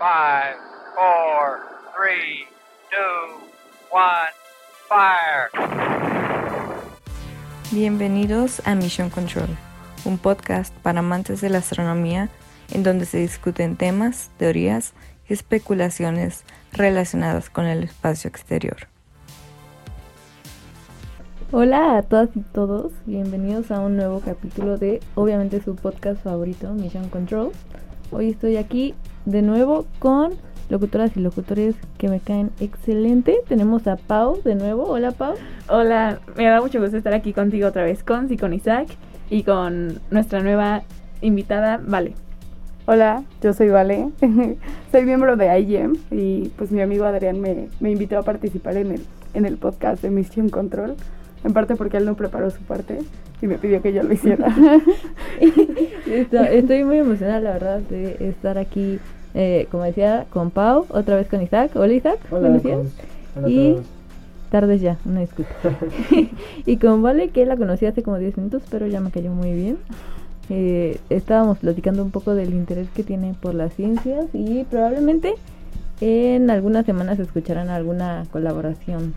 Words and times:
Five, 0.00 0.56
four, 0.94 1.60
three, 1.94 2.46
two, 2.90 3.36
one, 3.92 4.32
fire. 4.88 5.50
Bienvenidos 7.70 8.62
a 8.66 8.74
Mission 8.76 9.10
Control, 9.10 9.48
un 10.06 10.16
podcast 10.16 10.74
para 10.76 11.00
amantes 11.00 11.42
de 11.42 11.50
la 11.50 11.58
astronomía 11.58 12.30
en 12.72 12.82
donde 12.82 13.04
se 13.04 13.18
discuten 13.18 13.76
temas, 13.76 14.30
teorías 14.38 14.94
y 15.28 15.34
especulaciones 15.34 16.44
relacionadas 16.72 17.50
con 17.50 17.66
el 17.66 17.82
espacio 17.82 18.28
exterior. 18.28 18.88
Hola 21.52 21.98
a 21.98 22.02
todas 22.04 22.30
y 22.34 22.40
todos, 22.40 22.90
bienvenidos 23.04 23.70
a 23.70 23.80
un 23.80 23.98
nuevo 23.98 24.20
capítulo 24.20 24.78
de 24.78 25.00
obviamente 25.14 25.62
su 25.62 25.76
podcast 25.76 26.22
favorito, 26.22 26.72
Mission 26.72 27.10
Control. 27.10 27.52
Hoy 28.12 28.30
estoy 28.30 28.56
aquí 28.56 28.94
de 29.24 29.40
nuevo 29.40 29.86
con 30.00 30.32
locutoras 30.68 31.16
y 31.16 31.20
locutores 31.20 31.76
que 31.96 32.08
me 32.08 32.18
caen 32.18 32.50
excelente. 32.58 33.38
Tenemos 33.46 33.86
a 33.86 33.96
Pau 33.96 34.42
de 34.42 34.56
nuevo. 34.56 34.84
Hola 34.84 35.12
Pau. 35.12 35.34
Hola, 35.68 36.18
me 36.36 36.46
da 36.46 36.60
mucho 36.60 36.80
gusto 36.80 36.96
estar 36.96 37.14
aquí 37.14 37.32
contigo 37.32 37.68
otra 37.68 37.84
vez, 37.84 38.02
con 38.02 38.32
y 38.32 38.36
con 38.36 38.52
Isaac 38.52 38.88
y 39.30 39.44
con 39.44 40.00
nuestra 40.10 40.40
nueva 40.40 40.82
invitada, 41.20 41.80
Vale. 41.86 42.14
Hola, 42.86 43.22
yo 43.40 43.52
soy 43.52 43.68
Vale, 43.68 44.10
soy 44.90 45.04
miembro 45.04 45.36
de 45.36 45.60
IGM 45.60 45.96
y 46.10 46.48
pues 46.56 46.72
mi 46.72 46.80
amigo 46.80 47.04
Adrián 47.04 47.40
me, 47.40 47.68
me 47.78 47.92
invitó 47.92 48.18
a 48.18 48.22
participar 48.22 48.76
en 48.76 48.90
el, 48.90 49.06
en 49.34 49.44
el 49.44 49.56
podcast 49.56 50.02
de 50.02 50.10
Mission 50.10 50.48
Control, 50.48 50.96
en 51.44 51.52
parte 51.52 51.76
porque 51.76 51.96
él 51.96 52.04
no 52.04 52.14
preparó 52.14 52.50
su 52.50 52.60
parte 52.62 52.98
y 53.40 53.46
me 53.46 53.56
pidió 53.58 53.80
que 53.82 53.92
yo 53.92 54.02
lo 54.02 54.12
hiciera. 54.12 54.54
Estoy 56.50 56.84
muy 56.84 56.98
emocionada, 56.98 57.40
la 57.40 57.52
verdad, 57.52 57.78
de 57.80 58.16
estar 58.28 58.58
aquí, 58.58 58.98
eh, 59.34 59.66
como 59.70 59.84
decía, 59.84 60.26
con 60.30 60.50
Pau, 60.50 60.86
otra 60.90 61.16
vez 61.16 61.28
con 61.28 61.40
Isaac. 61.42 61.70
Hola 61.74 61.92
Isaac, 61.94 62.18
Hola, 62.30 62.40
buenos 62.40 62.62
días. 62.62 62.78
Hola 63.36 63.46
a 63.46 63.50
Y 63.50 63.72
todos. 63.74 63.86
tardes 64.50 64.80
ya, 64.80 64.98
una 65.04 65.20
disculpa. 65.20 65.52
y 66.66 66.76
con 66.76 67.02
Vale, 67.02 67.30
que 67.30 67.46
la 67.46 67.56
conocí 67.56 67.86
hace 67.86 68.02
como 68.02 68.18
10 68.18 68.36
minutos, 68.36 68.62
pero 68.70 68.86
ya 68.86 69.00
me 69.00 69.10
cayó 69.10 69.32
muy 69.32 69.52
bien. 69.52 69.78
Eh, 70.50 70.98
estábamos 71.10 71.58
platicando 71.58 72.02
un 72.02 72.10
poco 72.10 72.34
del 72.34 72.52
interés 72.52 72.88
que 72.90 73.04
tiene 73.04 73.34
por 73.40 73.54
las 73.54 73.72
ciencias 73.74 74.26
y 74.32 74.64
probablemente 74.64 75.34
en 76.00 76.50
algunas 76.50 76.84
semanas 76.86 77.20
escucharán 77.20 77.68
alguna 77.68 78.24
colaboración 78.32 79.14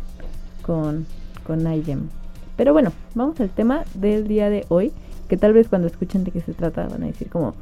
con, 0.61 1.07
con 1.45 1.71
IGEM. 1.71 2.09
Pero 2.55 2.73
bueno, 2.73 2.91
vamos 3.15 3.39
al 3.39 3.49
tema 3.49 3.83
del 3.95 4.27
día 4.27 4.49
de 4.49 4.65
hoy, 4.69 4.91
que 5.27 5.37
tal 5.37 5.53
vez 5.53 5.67
cuando 5.67 5.87
escuchen 5.87 6.23
de 6.23 6.31
qué 6.31 6.41
se 6.41 6.53
trata 6.53 6.87
van 6.87 7.03
a 7.03 7.07
decir 7.07 7.29
como, 7.29 7.55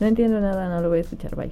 no 0.00 0.06
entiendo 0.06 0.40
nada, 0.40 0.68
no 0.68 0.80
lo 0.80 0.88
voy 0.88 0.98
a 0.98 1.02
escuchar, 1.02 1.36
bye. 1.36 1.50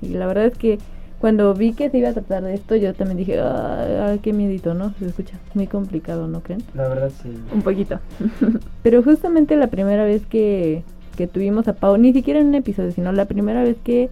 Y 0.00 0.08
la 0.08 0.26
verdad 0.26 0.46
es 0.46 0.56
que 0.56 0.78
cuando 1.20 1.52
vi 1.52 1.74
que 1.74 1.90
se 1.90 1.98
iba 1.98 2.08
a 2.08 2.12
tratar 2.14 2.42
de 2.42 2.54
esto, 2.54 2.76
yo 2.76 2.94
también 2.94 3.18
dije, 3.18 3.38
ay, 3.38 4.20
qué 4.20 4.32
miedito, 4.32 4.72
¿no? 4.72 4.94
Se 4.98 5.06
escucha 5.06 5.38
muy 5.52 5.66
complicado, 5.66 6.26
¿no 6.26 6.40
creen? 6.40 6.62
La 6.74 6.88
verdad 6.88 7.12
sí. 7.22 7.28
Un 7.52 7.60
poquito. 7.60 8.00
Pero 8.82 9.02
justamente 9.02 9.54
la 9.56 9.66
primera 9.66 10.04
vez 10.04 10.24
que, 10.24 10.82
que 11.16 11.26
tuvimos 11.26 11.68
a 11.68 11.74
Pau, 11.74 11.98
ni 11.98 12.14
siquiera 12.14 12.40
en 12.40 12.46
un 12.46 12.54
episodio, 12.54 12.90
sino 12.92 13.12
la 13.12 13.26
primera 13.26 13.62
vez 13.62 13.76
que 13.84 14.08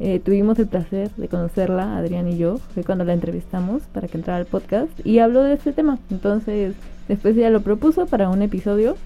eh, 0.00 0.20
tuvimos 0.20 0.58
el 0.58 0.66
placer 0.66 1.10
de 1.16 1.28
conocerla, 1.28 1.96
Adrián 1.96 2.28
y 2.28 2.38
yo, 2.38 2.58
fue 2.58 2.84
cuando 2.84 3.04
la 3.04 3.14
entrevistamos 3.14 3.82
para 3.92 4.06
que 4.06 4.16
entrara 4.16 4.38
al 4.38 4.46
podcast 4.46 4.88
y 5.04 5.18
habló 5.18 5.42
de 5.42 5.54
este 5.54 5.72
tema. 5.72 5.98
Entonces, 6.10 6.74
después 7.08 7.36
ella 7.36 7.50
lo 7.50 7.62
propuso 7.62 8.06
para 8.06 8.28
un 8.28 8.42
episodio 8.42 8.96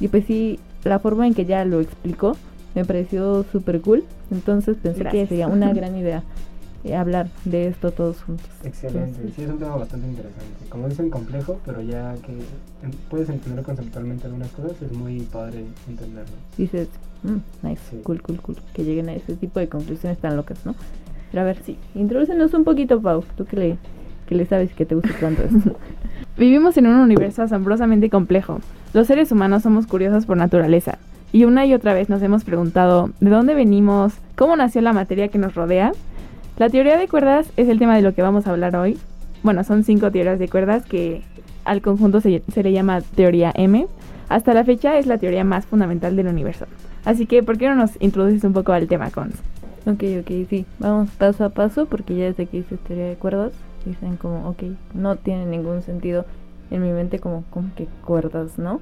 y 0.00 0.08
pues 0.08 0.24
sí, 0.26 0.60
la 0.84 0.98
forma 0.98 1.26
en 1.26 1.34
que 1.34 1.42
ella 1.42 1.64
lo 1.64 1.80
explicó 1.80 2.36
me 2.74 2.84
pareció 2.84 3.44
súper 3.50 3.80
cool. 3.80 4.04
Entonces 4.30 4.76
pensé 4.80 5.04
que 5.04 5.26
sería 5.26 5.48
una 5.48 5.72
gran 5.74 5.96
idea 5.96 6.22
hablar 6.94 7.28
de 7.44 7.68
esto 7.68 7.90
todos 7.90 8.22
juntos. 8.22 8.46
Excelente. 8.64 9.08
Entonces, 9.08 9.34
Sí, 9.34 9.42
es 9.42 9.48
un 9.50 9.58
tema 9.58 9.76
bastante 9.76 10.06
interesante. 10.06 10.66
Como 10.68 10.88
dicen, 10.88 11.10
complejo, 11.10 11.58
pero 11.64 11.80
ya 11.82 12.14
que 12.14 12.32
puedes 13.10 13.28
entender 13.28 13.64
conceptualmente 13.64 14.26
algunas 14.26 14.50
cosas, 14.50 14.72
es 14.82 14.92
muy 14.92 15.20
padre 15.20 15.64
entenderlo. 15.88 16.34
dices, 16.56 16.88
"Mm, 17.22 17.66
nice, 17.66 17.80
Sí. 17.90 18.00
cool, 18.04 18.20
cool, 18.22 18.40
cool, 18.40 18.56
que 18.74 18.84
lleguen 18.84 19.08
a 19.08 19.14
ese 19.14 19.34
tipo 19.36 19.58
de 19.60 19.68
conclusiones 19.68 20.18
tan 20.18 20.36
locas, 20.36 20.64
¿no? 20.66 20.74
Pero 21.30 21.42
a 21.42 21.44
ver, 21.44 21.58
sí, 21.64 21.76
introdúcenos 21.94 22.54
un 22.54 22.64
poquito, 22.64 23.00
Pau, 23.00 23.24
tú 23.36 23.44
que 23.46 23.56
le, 23.56 23.78
que 24.26 24.34
le 24.34 24.46
sabes 24.46 24.72
que 24.74 24.86
te 24.86 24.94
gusta 24.94 25.10
tanto 25.20 25.42
esto. 25.42 25.76
Vivimos 26.36 26.76
en 26.76 26.86
un 26.86 26.96
universo 26.96 27.42
asombrosamente 27.42 28.10
complejo. 28.10 28.60
Los 28.92 29.06
seres 29.06 29.32
humanos 29.32 29.62
somos 29.62 29.86
curiosos 29.86 30.26
por 30.26 30.36
naturaleza. 30.36 30.98
Y 31.32 31.44
una 31.44 31.66
y 31.66 31.74
otra 31.74 31.92
vez 31.92 32.08
nos 32.08 32.22
hemos 32.22 32.44
preguntado 32.44 33.10
¿de 33.20 33.30
dónde 33.30 33.54
venimos? 33.54 34.14
¿Cómo 34.36 34.54
nació 34.56 34.80
la 34.80 34.92
materia 34.92 35.28
que 35.28 35.38
nos 35.38 35.54
rodea? 35.54 35.92
La 36.58 36.70
teoría 36.70 36.96
de 36.96 37.06
cuerdas 37.06 37.52
es 37.58 37.68
el 37.68 37.78
tema 37.78 37.96
de 37.96 38.00
lo 38.00 38.14
que 38.14 38.22
vamos 38.22 38.46
a 38.46 38.50
hablar 38.50 38.76
hoy. 38.76 38.96
Bueno, 39.42 39.62
son 39.62 39.84
cinco 39.84 40.10
teorías 40.10 40.38
de 40.38 40.48
cuerdas 40.48 40.86
que 40.86 41.20
al 41.66 41.82
conjunto 41.82 42.22
se, 42.22 42.42
le 42.54 42.72
llama 42.72 43.02
teoría 43.02 43.52
M. 43.54 43.86
Hasta 44.30 44.54
la 44.54 44.64
fecha 44.64 44.96
es 44.96 45.06
la 45.06 45.18
teoría 45.18 45.44
más 45.44 45.66
fundamental 45.66 46.16
del 46.16 46.28
universo. 46.28 46.64
Así 47.04 47.26
que, 47.26 47.42
¿por 47.42 47.58
qué 47.58 47.68
no 47.68 47.74
nos 47.74 48.00
introduces 48.00 48.42
un 48.42 48.54
poco 48.54 48.72
al 48.72 48.88
tema, 48.88 49.10
Cons? 49.10 49.34
ok, 49.86 50.02
ok, 50.20 50.48
sí, 50.48 50.64
vamos 50.78 51.10
paso 51.10 51.44
a 51.44 51.50
paso 51.50 51.86
porque 51.86 52.16
ya 52.16 52.24
desde 52.24 52.46
que 52.46 52.56
hice 52.56 52.78
teoría 52.78 53.06
de 53.06 53.16
cuerdas, 53.16 53.52
dicen 53.84 54.16
como, 54.16 54.48
ok, 54.48 54.62
no 54.94 55.16
tiene 55.16 55.44
ningún 55.44 55.82
sentido 55.82 56.24
en 56.70 56.82
mi 56.82 56.90
mente 56.90 57.18
como, 57.18 57.44
como 57.50 57.68
que 57.76 57.86
cuerdas, 58.04 58.58
¿no? 58.58 58.80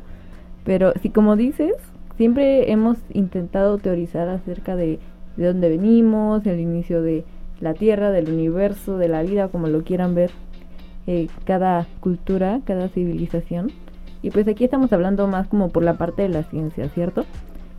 Pero 0.65 0.93
sí, 1.03 1.11
como 1.11 1.35
dices, 1.35 1.75
siempre 2.17 2.71
hemos 2.71 2.99
intentado 3.13 3.79
teorizar 3.79 4.29
acerca 4.29 4.77
de, 4.77 5.01
de 5.37 5.47
dónde 5.47 5.69
venimos, 5.69 6.47
el 6.47 6.61
inicio 6.61 7.03
de 7.03 7.25
la 7.61 7.75
Tierra, 7.75 8.11
del 8.11 8.29
universo, 8.29 8.99
de 8.99 9.09
la 9.09 9.23
vida, 9.23 9.49
como 9.49 9.69
lo 9.69 9.83
quieran 9.85 10.15
ver, 10.15 10.31
eh, 11.07 11.29
cada 11.45 11.87
cultura, 12.01 12.61
cada 12.65 12.89
civilización. 12.89 13.71
Y 14.23 14.31
pues 14.31 14.49
aquí 14.49 14.65
estamos 14.65 14.93
hablando 14.93 15.27
más 15.27 15.49
como 15.49 15.69
por 15.69 15.83
la 15.83 15.95
parte 15.95 16.23
de 16.23 16.29
la 16.31 16.45
ciencia, 16.45 16.89
¿cierto? 16.89 17.25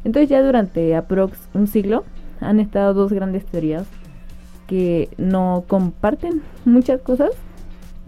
Entonces 0.04 0.30
ya 0.30 0.44
durante 0.44 0.96
aprox 0.96 1.50
un 1.54 1.68
siglo 1.68 2.04
han 2.40 2.60
estado 2.60 2.94
dos 2.94 3.12
grandes 3.12 3.46
teorías 3.46 3.88
que 4.68 5.10
no 5.18 5.64
comparten 5.68 6.42
muchas 6.64 7.02
cosas, 7.02 7.32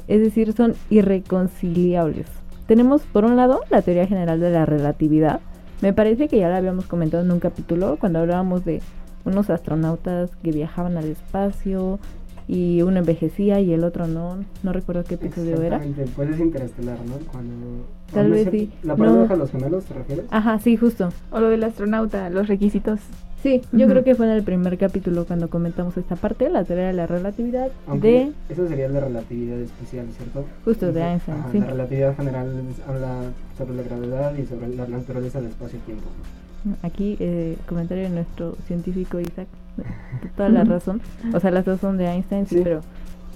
es 0.07 0.21
decir, 0.21 0.53
son 0.53 0.75
irreconciliables. 0.89 2.27
Tenemos 2.67 3.01
por 3.03 3.25
un 3.25 3.37
lado 3.37 3.61
la 3.69 3.81
teoría 3.81 4.07
general 4.07 4.39
de 4.39 4.51
la 4.51 4.65
relatividad. 4.65 5.39
Me 5.81 5.93
parece 5.93 6.27
que 6.27 6.37
ya 6.37 6.49
la 6.49 6.57
habíamos 6.57 6.85
comentado 6.85 7.23
en 7.23 7.31
un 7.31 7.39
capítulo 7.39 7.97
cuando 7.99 8.19
hablábamos 8.19 8.65
de 8.65 8.81
unos 9.27 9.49
astronautas 9.49 10.31
que 10.43 10.51
viajaban 10.51 10.97
al 10.97 11.05
espacio 11.05 11.99
y 12.47 12.81
uno 12.81 12.97
envejecía 12.99 13.59
y 13.59 13.73
el 13.73 13.83
otro 13.83 14.07
no. 14.07 14.37
No 14.63 14.71
recuerdo 14.73 15.03
qué 15.03 15.15
episodio 15.15 15.61
era. 15.61 15.81
Pues 16.15 16.29
es 16.29 16.39
interestelar, 16.39 16.97
¿no? 17.05 17.15
Cuando... 17.31 17.53
Tal 18.13 18.29
¿no 18.29 18.35
vez 18.35 18.47
sí. 18.49 18.71
¿La 18.83 18.93
No. 18.93 18.99
paradoja 18.99 19.33
de 19.33 19.39
los 19.39 19.51
gemelos 19.51 19.83
te 19.85 19.93
refieres? 19.93 20.25
Ajá, 20.31 20.57
sí, 20.59 20.77
justo. 20.77 21.09
O 21.31 21.39
lo 21.41 21.49
del 21.49 21.63
astronauta, 21.63 22.29
los 22.29 22.47
requisitos. 22.47 22.99
Sí, 23.43 23.61
yo 23.71 23.87
creo 23.87 24.03
que 24.03 24.15
fue 24.15 24.25
en 24.25 24.31
el 24.31 24.43
primer 24.43 24.77
capítulo 24.79 25.25
cuando 25.25 25.47
comentamos 25.49 25.95
esta 25.95 26.15
parte, 26.15 26.49
la 26.49 26.63
teoría 26.63 26.87
de 26.87 26.93
la 26.93 27.05
relatividad 27.05 27.69
Aunque 27.87 28.07
de 28.07 28.31
Eso 28.53 28.67
sería 28.67 28.89
la 28.89 28.99
relatividad 29.01 29.59
especial, 29.59 30.07
¿cierto? 30.17 30.43
Justo, 30.65 30.91
de 30.91 31.03
Ajá, 31.03 31.11
Einstein, 31.13 31.37
sí. 31.51 31.59
La 31.59 31.67
relatividad 31.67 32.15
general 32.17 32.51
habla 32.87 33.15
sobre 33.57 33.75
la 33.75 33.83
gravedad 33.83 34.35
y 34.35 34.45
sobre 34.45 34.75
la 34.75 34.87
naturaleza 34.87 35.39
del 35.39 35.49
espacio-tiempo. 35.51 36.03
Aquí, 36.81 37.15
eh, 37.19 37.57
comentario 37.67 38.05
de 38.05 38.09
nuestro 38.09 38.55
científico 38.65 39.19
Isaac, 39.19 39.47
toda 40.35 40.49
la 40.49 40.63
razón. 40.63 40.99
O 41.33 41.39
sea, 41.39 41.51
las 41.51 41.63
dos 41.63 41.79
son 41.79 41.97
de 41.97 42.07
Einstein, 42.07 42.47
sí, 42.47 42.55
Sí. 42.55 42.61
pero 42.63 42.81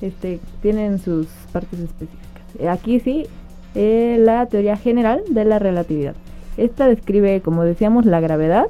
este, 0.01 0.39
tienen 0.63 0.97
sus 0.97 1.27
partes 1.53 1.79
específicas. 1.79 2.41
Eh, 2.59 2.67
Aquí 2.69 2.99
sí, 2.99 3.27
eh, 3.75 4.17
la 4.19 4.47
teoría 4.47 4.75
general 4.77 5.21
de 5.29 5.45
la 5.45 5.59
relatividad. 5.59 6.15
Esta 6.57 6.87
describe, 6.87 7.39
como 7.41 7.63
decíamos, 7.63 8.05
la 8.05 8.19
gravedad 8.19 8.65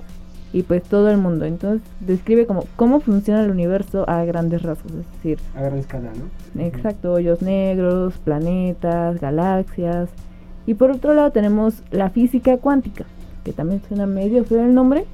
y 0.53 0.63
pues 0.63 0.83
todo 0.83 1.09
el 1.09 1.17
mundo. 1.17 1.45
Entonces, 1.45 1.81
describe 1.99 2.45
como 2.45 2.65
cómo 2.75 2.99
funciona 2.99 3.43
el 3.43 3.51
universo 3.51 4.07
a 4.09 4.23
grandes 4.25 4.61
rasgos, 4.61 4.91
es 4.91 5.05
decir, 5.15 5.39
A 5.55 5.61
gran 5.61 5.77
escala, 5.77 6.11
¿no? 6.13 6.61
Exacto, 6.61 7.13
hoyos 7.13 7.41
negros, 7.41 8.15
planetas, 8.23 9.19
galaxias. 9.19 10.09
Y 10.65 10.75
por 10.75 10.91
otro 10.91 11.13
lado 11.13 11.31
tenemos 11.31 11.81
la 11.91 12.09
física 12.09 12.57
cuántica, 12.57 13.05
que 13.43 13.53
también 13.53 13.81
suena 13.87 14.05
medio 14.05 14.43
feo 14.43 14.63
el 14.63 14.73
nombre, 14.73 15.05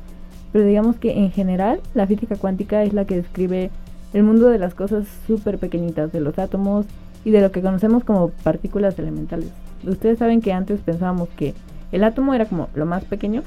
pero 0.52 0.66
digamos 0.66 0.98
que 0.98 1.18
en 1.18 1.32
general 1.32 1.82
la 1.94 2.08
física 2.08 2.36
cuántica 2.36 2.84
es 2.84 2.94
la 2.94 3.06
que 3.06 3.16
describe 3.16 3.70
el 4.14 4.24
mundo 4.24 4.50
de 4.50 4.60
las 4.60 4.74
cosas 4.74 5.06
súper 5.26 5.58
pequeñitas, 5.58 6.12
de 6.12 6.20
los 6.20 6.40
átomos 6.40 6.86
y 7.24 7.32
de 7.32 7.42
lo 7.42 7.52
que 7.52 7.62
conocemos 7.62 8.04
como 8.04 8.30
partículas 8.30 8.98
elementales. 9.00 9.50
Ustedes 9.86 10.18
saben 10.18 10.42
que 10.42 10.54
antes 10.54 10.80
pensábamos 10.80 11.30
que 11.30 11.54
el 11.92 12.04
átomo 12.04 12.34
era 12.34 12.46
como 12.46 12.70
lo 12.74 12.86
más 12.86 13.06
pequeño 13.06 13.44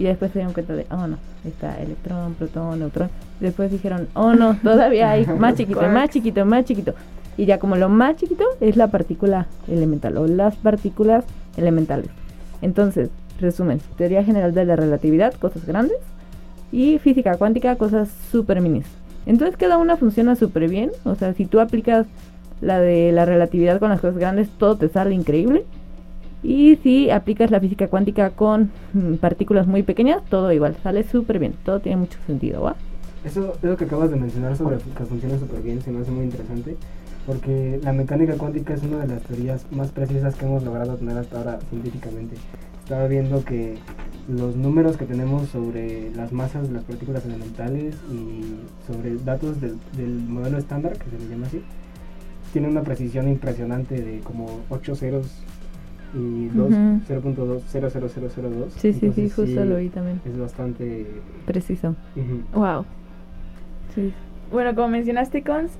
y 0.00 0.04
después 0.04 0.32
se 0.32 0.38
dieron 0.38 0.54
cuenta 0.54 0.74
de, 0.74 0.86
oh 0.90 1.06
no, 1.06 1.18
está 1.44 1.78
electrón, 1.78 2.32
protón, 2.32 2.78
neutrón. 2.78 3.10
Después 3.38 3.70
dijeron, 3.70 4.08
oh 4.14 4.32
no, 4.32 4.56
todavía 4.62 5.10
hay 5.10 5.26
más 5.38 5.56
chiquito, 5.56 5.82
más 5.82 6.08
chiquito, 6.08 6.46
más 6.46 6.64
chiquito. 6.64 6.94
Y 7.36 7.44
ya 7.44 7.58
como 7.58 7.76
lo 7.76 7.90
más 7.90 8.16
chiquito 8.16 8.44
es 8.62 8.78
la 8.78 8.88
partícula 8.88 9.46
elemental 9.68 10.16
o 10.16 10.26
las 10.26 10.56
partículas 10.56 11.26
elementales. 11.58 12.08
Entonces, 12.62 13.10
resumen, 13.38 13.82
teoría 13.98 14.24
general 14.24 14.54
de 14.54 14.64
la 14.64 14.74
relatividad, 14.74 15.34
cosas 15.34 15.66
grandes, 15.66 15.98
y 16.72 16.98
física 16.98 17.36
cuántica, 17.36 17.76
cosas 17.76 18.08
súper 18.32 18.62
minis. 18.62 18.86
Entonces 19.26 19.58
cada 19.58 19.76
una 19.76 19.98
funciona 19.98 20.34
súper 20.34 20.70
bien. 20.70 20.92
O 21.04 21.14
sea, 21.14 21.34
si 21.34 21.44
tú 21.44 21.60
aplicas 21.60 22.06
la 22.62 22.80
de 22.80 23.12
la 23.12 23.26
relatividad 23.26 23.78
con 23.78 23.90
las 23.90 24.00
cosas 24.00 24.16
grandes, 24.16 24.48
todo 24.48 24.76
te 24.76 24.88
sale 24.88 25.14
increíble. 25.14 25.66
Y 26.42 26.76
si 26.76 27.10
aplicas 27.10 27.50
la 27.50 27.60
física 27.60 27.88
cuántica 27.88 28.30
con 28.30 28.70
mm, 28.92 29.14
partículas 29.14 29.66
muy 29.66 29.82
pequeñas, 29.82 30.24
todo 30.30 30.52
igual, 30.52 30.76
sale 30.82 31.04
súper 31.04 31.38
bien. 31.38 31.54
Todo 31.64 31.80
tiene 31.80 31.98
mucho 31.98 32.18
sentido, 32.26 32.62
¿va? 32.62 32.76
Eso, 33.24 33.54
eso 33.62 33.76
que 33.76 33.84
acabas 33.84 34.10
de 34.10 34.16
mencionar 34.16 34.56
sobre 34.56 34.78
que 34.78 35.04
funciona 35.04 35.38
súper 35.38 35.60
bien 35.60 35.82
se 35.82 35.90
me 35.90 36.00
hace 36.00 36.10
muy 36.10 36.24
interesante 36.24 36.76
porque 37.26 37.78
la 37.82 37.92
mecánica 37.92 38.34
cuántica 38.34 38.74
es 38.74 38.82
una 38.82 38.98
de 38.98 39.08
las 39.08 39.22
teorías 39.22 39.64
más 39.70 39.90
precisas 39.90 40.34
que 40.34 40.46
hemos 40.46 40.62
logrado 40.62 40.96
tener 40.96 41.16
hasta 41.16 41.38
ahora 41.38 41.58
científicamente. 41.68 42.36
Estaba 42.82 43.06
viendo 43.06 43.44
que 43.44 43.76
los 44.28 44.56
números 44.56 44.96
que 44.96 45.04
tenemos 45.04 45.48
sobre 45.48 46.10
las 46.14 46.32
masas 46.32 46.68
de 46.68 46.74
las 46.74 46.84
partículas 46.84 47.24
elementales 47.24 47.94
y 48.12 48.56
sobre 48.86 49.16
datos 49.16 49.60
del, 49.60 49.78
del 49.96 50.10
modelo 50.10 50.58
estándar, 50.58 50.98
que 50.98 51.10
se 51.10 51.18
le 51.18 51.28
llama 51.28 51.46
así, 51.46 51.62
tienen 52.52 52.72
una 52.72 52.82
precisión 52.82 53.28
impresionante 53.28 54.00
de 54.00 54.20
como 54.20 54.60
8 54.70 54.96
ceros 54.96 55.26
y 56.14 56.48
2, 56.48 56.70
Ujú. 56.70 56.76
0.2, 57.08 57.60
00002. 57.62 58.72
Sí, 58.74 58.92
sí, 58.92 59.12
sí, 59.12 59.30
justo 59.30 59.64
lo 59.64 59.76
vi 59.76 59.88
también. 59.88 60.20
Es 60.24 60.38
bastante... 60.38 61.06
Preciso. 61.46 61.94
Wow. 62.54 62.84
Sí. 63.94 64.12
Bueno, 64.50 64.74
como 64.74 64.88
mencionaste, 64.88 65.42
Cons, 65.42 65.72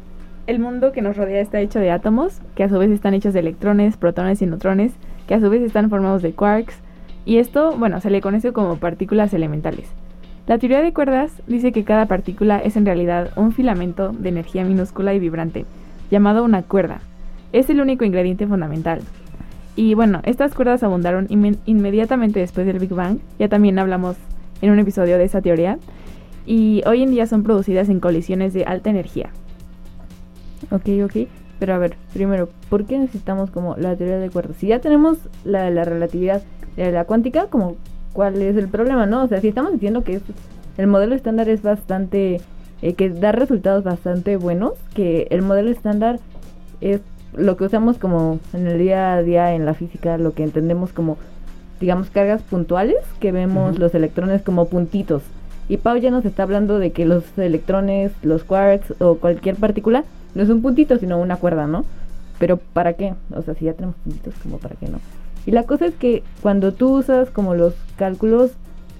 el 0.46 0.58
mundo 0.58 0.92
que 0.92 1.02
nos 1.02 1.16
rodea 1.16 1.40
está 1.40 1.60
hecho 1.60 1.80
de 1.80 1.90
átomos, 1.90 2.40
que 2.54 2.64
a 2.64 2.68
su 2.68 2.78
vez 2.78 2.90
están 2.90 3.14
hechos 3.14 3.34
de 3.34 3.40
electrones, 3.40 3.96
protones 3.96 4.40
y 4.42 4.46
neutrones, 4.46 4.92
que 5.26 5.34
a 5.34 5.40
su 5.40 5.50
vez 5.50 5.62
están 5.62 5.90
formados 5.90 6.22
de 6.22 6.32
quarks, 6.32 6.76
y 7.24 7.38
esto, 7.38 7.76
bueno, 7.76 8.00
se 8.00 8.10
le 8.10 8.20
conoce 8.20 8.52
como 8.52 8.76
partículas 8.76 9.34
elementales. 9.34 9.88
La 10.46 10.58
teoría 10.58 10.82
de 10.82 10.92
cuerdas 10.92 11.42
dice 11.46 11.70
que 11.70 11.84
cada 11.84 12.06
partícula 12.06 12.58
es 12.58 12.76
en 12.76 12.86
realidad 12.86 13.30
un 13.36 13.52
filamento 13.52 14.12
de 14.12 14.30
energía 14.30 14.64
minúscula 14.64 15.14
y 15.14 15.20
vibrante, 15.20 15.66
llamado 16.10 16.42
una 16.42 16.62
cuerda. 16.62 17.00
Es 17.52 17.70
el 17.70 17.80
único 17.80 18.04
ingrediente 18.04 18.46
fundamental. 18.46 19.02
Y 19.76 19.94
bueno, 19.94 20.20
estas 20.24 20.54
cuerdas 20.54 20.82
abundaron 20.82 21.28
inme- 21.28 21.58
inmediatamente 21.64 22.40
después 22.40 22.66
del 22.66 22.78
Big 22.78 22.92
Bang, 22.92 23.18
ya 23.38 23.48
también 23.48 23.78
hablamos 23.78 24.16
en 24.62 24.70
un 24.70 24.78
episodio 24.78 25.16
de 25.16 25.24
esa 25.24 25.40
teoría, 25.40 25.78
y 26.44 26.82
hoy 26.86 27.02
en 27.02 27.10
día 27.12 27.26
son 27.26 27.42
producidas 27.42 27.88
en 27.88 28.00
colisiones 28.00 28.52
de 28.52 28.64
alta 28.64 28.90
energía. 28.90 29.30
Ok, 30.70 30.88
ok. 31.04 31.28
Pero 31.58 31.74
a 31.74 31.78
ver, 31.78 31.94
primero, 32.14 32.48
¿por 32.68 32.86
qué 32.86 32.98
necesitamos 32.98 33.50
como 33.50 33.76
la 33.76 33.94
teoría 33.94 34.18
de 34.18 34.30
cuerdas? 34.30 34.56
Si 34.56 34.68
ya 34.68 34.80
tenemos 34.80 35.18
la 35.44 35.70
la 35.70 35.84
relatividad 35.84 36.42
la 36.76 37.04
cuántica, 37.04 37.46
como 37.46 37.76
cuál 38.12 38.40
es 38.40 38.56
el 38.56 38.68
problema, 38.68 39.06
¿no? 39.06 39.22
O 39.22 39.28
sea, 39.28 39.40
si 39.40 39.48
estamos 39.48 39.72
diciendo 39.72 40.02
que 40.02 40.20
el 40.78 40.86
modelo 40.86 41.14
estándar 41.14 41.48
es 41.50 41.62
bastante, 41.62 42.40
eh, 42.80 42.94
que 42.94 43.10
da 43.10 43.32
resultados 43.32 43.84
bastante 43.84 44.36
buenos, 44.36 44.72
que 44.94 45.26
el 45.30 45.42
modelo 45.42 45.70
estándar 45.70 46.18
es 46.80 47.00
lo 47.34 47.56
que 47.56 47.64
usamos 47.64 47.98
como 47.98 48.38
en 48.52 48.66
el 48.66 48.78
día 48.78 49.14
a 49.14 49.22
día 49.22 49.54
en 49.54 49.64
la 49.64 49.74
física, 49.74 50.18
lo 50.18 50.32
que 50.32 50.44
entendemos 50.44 50.92
como, 50.92 51.16
digamos, 51.80 52.10
cargas 52.10 52.42
puntuales, 52.42 52.98
que 53.20 53.32
vemos 53.32 53.78
los 53.78 53.94
electrones 53.94 54.42
como 54.42 54.68
puntitos. 54.68 55.22
Y 55.68 55.76
Pau 55.76 55.96
ya 55.96 56.10
nos 56.10 56.24
está 56.24 56.42
hablando 56.42 56.78
de 56.78 56.90
que 56.90 57.04
los 57.04 57.24
electrones, 57.38 58.12
los 58.22 58.42
quarks 58.42 59.00
o 59.00 59.16
cualquier 59.16 59.56
partícula 59.56 60.04
no 60.34 60.42
es 60.42 60.48
un 60.48 60.62
puntito, 60.62 60.98
sino 60.98 61.18
una 61.18 61.36
cuerda, 61.36 61.66
¿no? 61.66 61.84
Pero 62.38 62.56
¿para 62.56 62.94
qué? 62.94 63.14
O 63.34 63.42
sea, 63.42 63.54
si 63.54 63.66
ya 63.66 63.74
tenemos 63.74 63.96
puntitos, 64.02 64.34
como 64.42 64.58
para 64.58 64.74
qué 64.76 64.88
no? 64.88 64.98
Y 65.46 65.52
la 65.52 65.64
cosa 65.64 65.86
es 65.86 65.94
que 65.94 66.22
cuando 66.42 66.72
tú 66.72 66.98
usas 66.98 67.30
como 67.30 67.54
los 67.54 67.74
cálculos 67.96 68.52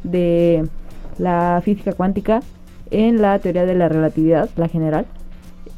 de 0.05 0.67
la 1.19 1.61
física 1.65 1.93
cuántica 1.93 2.41
en 2.91 3.21
la 3.21 3.39
teoría 3.39 3.67
de 3.67 3.75
la 3.75 3.89
relatividad, 3.89 4.49
la 4.57 4.69
general, 4.69 5.07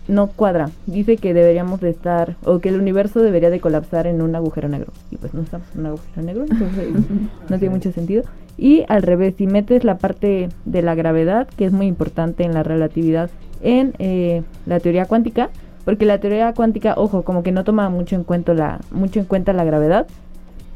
no 0.08 0.28
cuadra. 0.28 0.70
Dice 0.86 1.16
que 1.16 1.34
deberíamos 1.34 1.80
de 1.80 1.90
estar, 1.90 2.36
o 2.44 2.58
que 2.58 2.68
el 2.68 2.80
universo 2.80 3.20
debería 3.20 3.50
de 3.50 3.60
colapsar 3.60 4.06
en 4.06 4.22
un 4.22 4.34
agujero 4.34 4.68
negro. 4.68 4.92
Y 5.10 5.16
pues 5.16 5.34
no 5.34 5.42
estamos 5.42 5.66
en 5.74 5.80
un 5.80 5.86
agujero 5.86 6.22
negro, 6.22 6.44
entonces 6.48 6.88
no 7.48 7.58
tiene 7.58 7.74
mucho 7.74 7.92
sentido. 7.92 8.24
Y 8.56 8.84
al 8.88 9.02
revés, 9.02 9.34
si 9.38 9.46
metes 9.46 9.84
la 9.84 9.98
parte 9.98 10.48
de 10.64 10.82
la 10.82 10.94
gravedad, 10.94 11.48
que 11.56 11.64
es 11.64 11.72
muy 11.72 11.86
importante 11.86 12.44
en 12.44 12.52
la 12.52 12.62
relatividad, 12.62 13.30
en 13.62 13.94
eh, 13.98 14.42
la 14.66 14.80
teoría 14.80 15.06
cuántica, 15.06 15.50
porque 15.84 16.04
la 16.04 16.18
teoría 16.18 16.52
cuántica, 16.52 16.94
ojo, 16.96 17.22
como 17.22 17.42
que 17.42 17.52
no 17.52 17.64
toma 17.64 17.88
mucho 17.88 18.14
en 18.14 18.24
cuenta 18.24 18.54
la, 18.54 18.80
mucho 18.90 19.20
en 19.20 19.26
cuenta 19.26 19.52
la 19.52 19.64
gravedad. 19.64 20.06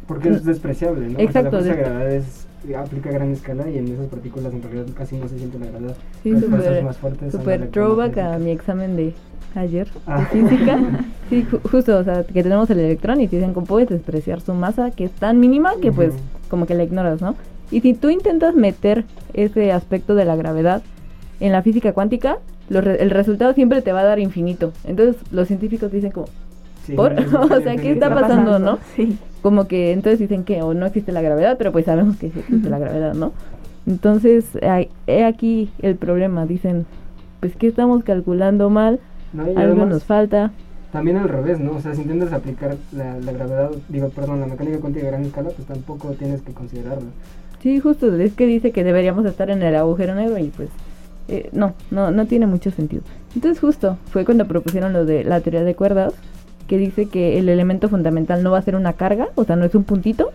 Porque 0.07 0.31
es 0.31 0.45
despreciable, 0.45 1.09
¿no? 1.09 1.19
Exacto, 1.19 1.51
Porque 1.51 1.69
la 1.69 1.75
gravedad 1.75 2.13
es, 2.13 2.46
aplica 2.75 3.11
a 3.11 3.13
gran 3.13 3.33
escala 3.33 3.69
y 3.71 3.79
en 3.79 3.89
esas 3.89 4.07
partículas 4.07 4.53
en 4.53 4.63
realidad 4.63 4.87
casi 4.97 5.17
no 5.17 5.29
se 5.29 5.39
siente 5.39 5.59
la 5.59 5.67
gravedad. 5.67 5.97
Sí, 6.23 6.31
Las 6.33 6.43
súper 6.45 6.83
más 6.85 6.97
fuertes 6.97 7.33
super 7.33 7.69
throwback 7.71 8.19
a 8.19 8.39
mi 8.39 8.51
examen 8.51 8.97
de 8.97 9.15
ayer 9.55 9.89
Ah. 10.07 10.21
de 10.21 10.27
física. 10.49 10.79
Sí, 11.29 11.45
ju- 11.51 11.61
justo, 11.69 11.99
o 11.99 12.05
sea, 12.05 12.23
que 12.23 12.41
tenemos 12.45 12.71
el 12.71 12.79
electrón 12.79 13.21
y 13.21 13.27
te 13.27 13.35
dicen 13.37 13.53
cómo 13.53 13.67
puedes 13.67 13.89
despreciar 13.89 14.41
su 14.41 14.55
masa, 14.55 14.93
que 14.93 15.03
es 15.07 15.11
tan 15.11 15.41
mínima 15.41 15.73
que 15.83 15.91
pues 15.91 16.13
como 16.49 16.67
que 16.67 16.75
la 16.77 16.85
ignoras, 16.85 17.21
¿no? 17.21 17.35
Y 17.73 17.81
si 17.81 17.95
tú 17.95 18.11
intentas 18.11 18.55
meter 18.55 19.05
ese 19.35 19.73
aspecto 19.73 20.15
de 20.15 20.25
la 20.25 20.37
gravedad 20.37 20.83
en 21.41 21.51
la 21.51 21.63
física 21.63 21.93
cuántica, 21.93 22.39
re- 22.71 23.03
el 23.03 23.11
resultado 23.11 23.55
siempre 23.55 23.83
te 23.83 23.91
va 23.91 24.03
a 24.03 24.05
dar 24.05 24.21
infinito. 24.21 24.73
Entonces 24.85 25.17
los 25.33 25.49
científicos 25.49 25.91
dicen 25.91 26.13
como, 26.13 26.29
Sí, 26.85 26.93
¿por? 26.95 27.13
o 27.51 27.61
sea, 27.61 27.75
¿qué 27.75 27.89
es- 27.91 27.95
está 27.95 28.15
pasando, 28.15 28.61
no? 28.61 28.79
Sí. 28.95 29.19
Como 29.47 29.69
que 29.69 29.93
entonces 29.93 30.19
dicen 30.19 30.43
que 30.43 30.61
o 30.63 30.75
no 30.75 30.87
existe 30.87 31.13
la 31.13 31.23
gravedad, 31.23 31.57
pero 31.57 31.71
pues 31.71 31.85
sabemos 31.85 32.17
que 32.17 32.33
sí 32.33 32.41
existe 32.41 32.69
la 32.69 32.81
gravedad, 32.81 33.15
¿no? 33.15 33.33
Entonces, 33.87 34.45
hay- 34.61 34.89
he 35.07 35.25
aquí 35.25 35.71
el 35.83 35.95
problema, 35.95 36.47
dicen, 36.47 36.85
pues 37.39 37.55
que 37.55 37.69
estamos 37.69 38.03
calculando 38.03 38.71
mal, 38.71 38.99
No, 39.33 39.45
algo 39.45 39.57
además, 39.61 39.89
nos 39.89 40.03
falta. 40.05 40.51
También 40.91 41.17
al 41.19 41.29
revés, 41.29 41.61
¿no? 41.61 41.77
O 41.77 41.81
sea, 41.81 41.95
si 41.95 42.03
intentas 42.03 42.33
aplicar 42.33 42.75
la, 42.91 43.19
la 43.21 43.31
gravedad, 43.31 43.71
digo, 43.89 44.09
perdón, 44.09 44.41
la 44.41 44.47
mecánica 44.47 44.79
cuántica 44.81 45.07
a 45.07 45.11
gran 45.11 45.25
escala, 45.25 45.51
pues 45.51 45.69
tampoco 45.69 46.09
tienes 46.19 46.43
que 46.43 46.53
considerarlo. 46.53 47.07
Sí, 47.63 47.79
justo, 47.79 48.13
es 48.17 48.35
que 48.35 48.47
dice 48.47 48.73
que 48.73 48.83
deberíamos 48.83 49.25
estar 49.27 49.49
en 49.51 49.63
el 49.63 49.77
agujero 49.77 50.17
negro 50.17 50.39
y 50.39 50.49
pues 50.49 50.71
eh, 51.29 51.51
no, 51.53 51.75
no, 51.93 52.11
no 52.11 52.27
tiene 52.27 52.47
mucho 52.49 52.73
sentido. 52.73 53.03
Entonces 53.37 53.61
justo 53.61 53.97
fue 54.11 54.25
cuando 54.25 54.49
propusieron 54.49 54.93
lo 54.93 55.05
de 55.05 55.23
la 55.23 55.41
teoría 55.41 55.63
de 55.63 55.77
cuerdas, 55.77 56.15
que 56.67 56.79
dice 56.79 57.07
que 57.07 57.39
el 57.39 57.49
elemento 57.49 57.89
fundamental 57.89 58.43
no 58.43 58.51
va 58.51 58.59
a 58.59 58.63
ser 58.63 58.77
una 58.77 58.93
carga, 58.95 59.29
o 59.35 59.45
sea, 59.45 59.57
no 59.57 59.65
es 59.65 59.75
un 59.75 59.85
puntito, 59.85 60.31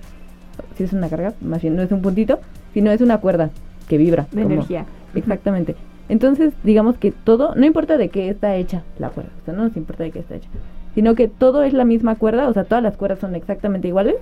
si 0.78 0.84
es 0.84 0.94
una 0.94 1.10
carga, 1.10 1.34
más 1.42 1.62
bien 1.62 1.76
no 1.76 1.82
es 1.82 1.92
un 1.92 2.02
puntito, 2.02 2.40
sino 2.74 2.92
es 2.92 3.02
una 3.02 3.18
cuerda 3.20 3.50
que 3.88 3.98
vibra. 3.98 4.28
De 4.32 4.44
como- 4.44 4.54
energía. 4.56 4.86
Exactamente. 5.16 5.76
Entonces, 6.10 6.54
digamos 6.64 6.98
que 6.98 7.12
todo, 7.12 7.56
no 7.56 7.66
importa 7.66 7.98
de 7.98 8.10
qué 8.10 8.30
está 8.30 8.56
hecha 8.56 8.84
la 9.00 9.10
cuerda, 9.10 9.32
o 9.42 9.46
sea, 9.46 9.54
no 9.54 9.64
nos 9.64 9.78
importa 9.78 10.04
de 10.04 10.12
qué 10.12 10.20
está 10.20 10.36
hecha, 10.36 10.50
sino 10.96 11.16
que 11.16 11.28
todo 11.28 11.64
es 11.64 11.74
la 11.74 11.86
misma 11.86 12.16
cuerda, 12.16 12.50
o 12.50 12.54
sea, 12.54 12.64
todas 12.66 12.84
las 12.84 12.98
cuerdas 12.98 13.20
son 13.20 13.36
exactamente 13.36 13.88
iguales, 13.88 14.16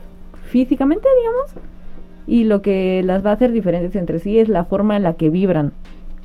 físicamente, 0.45 1.07
digamos, 1.19 1.51
y 2.27 2.43
lo 2.43 2.61
que 2.61 3.01
las 3.03 3.25
va 3.25 3.31
a 3.31 3.33
hacer 3.33 3.51
diferentes 3.51 3.95
entre 3.95 4.19
sí 4.19 4.37
es 4.39 4.49
la 4.49 4.65
forma 4.65 4.95
en 4.97 5.03
la 5.03 5.13
que 5.13 5.29
vibran. 5.29 5.71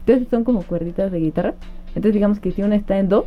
Entonces 0.01 0.29
son 0.29 0.45
como 0.45 0.63
cuerditas 0.63 1.11
de 1.11 1.19
guitarra. 1.19 1.55
Entonces 1.89 2.13
digamos 2.13 2.41
que 2.41 2.51
si 2.53 2.63
una 2.63 2.77
está 2.77 2.99
en 2.99 3.09
do, 3.09 3.27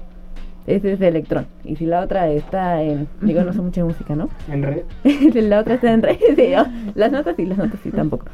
ese 0.67 0.93
es 0.93 0.99
de 0.99 1.07
electrón. 1.07 1.47
Y 1.63 1.77
si 1.77 1.85
la 1.85 2.01
otra 2.01 2.29
está 2.29 2.83
en, 2.83 3.07
digo, 3.21 3.41
no 3.41 3.53
sé 3.53 3.61
mucho 3.61 3.81
de 3.81 3.87
música, 3.87 4.15
¿no? 4.15 4.29
En 4.51 4.61
re, 4.63 4.85
si 5.03 5.41
la 5.41 5.59
otra 5.61 5.75
está 5.75 5.91
en 5.91 6.03
re, 6.03 6.19
sí, 6.35 6.53
oh, 6.57 6.65
las 6.93 7.11
notas 7.11 7.35
sí, 7.37 7.45
las 7.45 7.57
notas 7.57 7.79
sí 7.81 7.89
tampoco. 7.91 8.25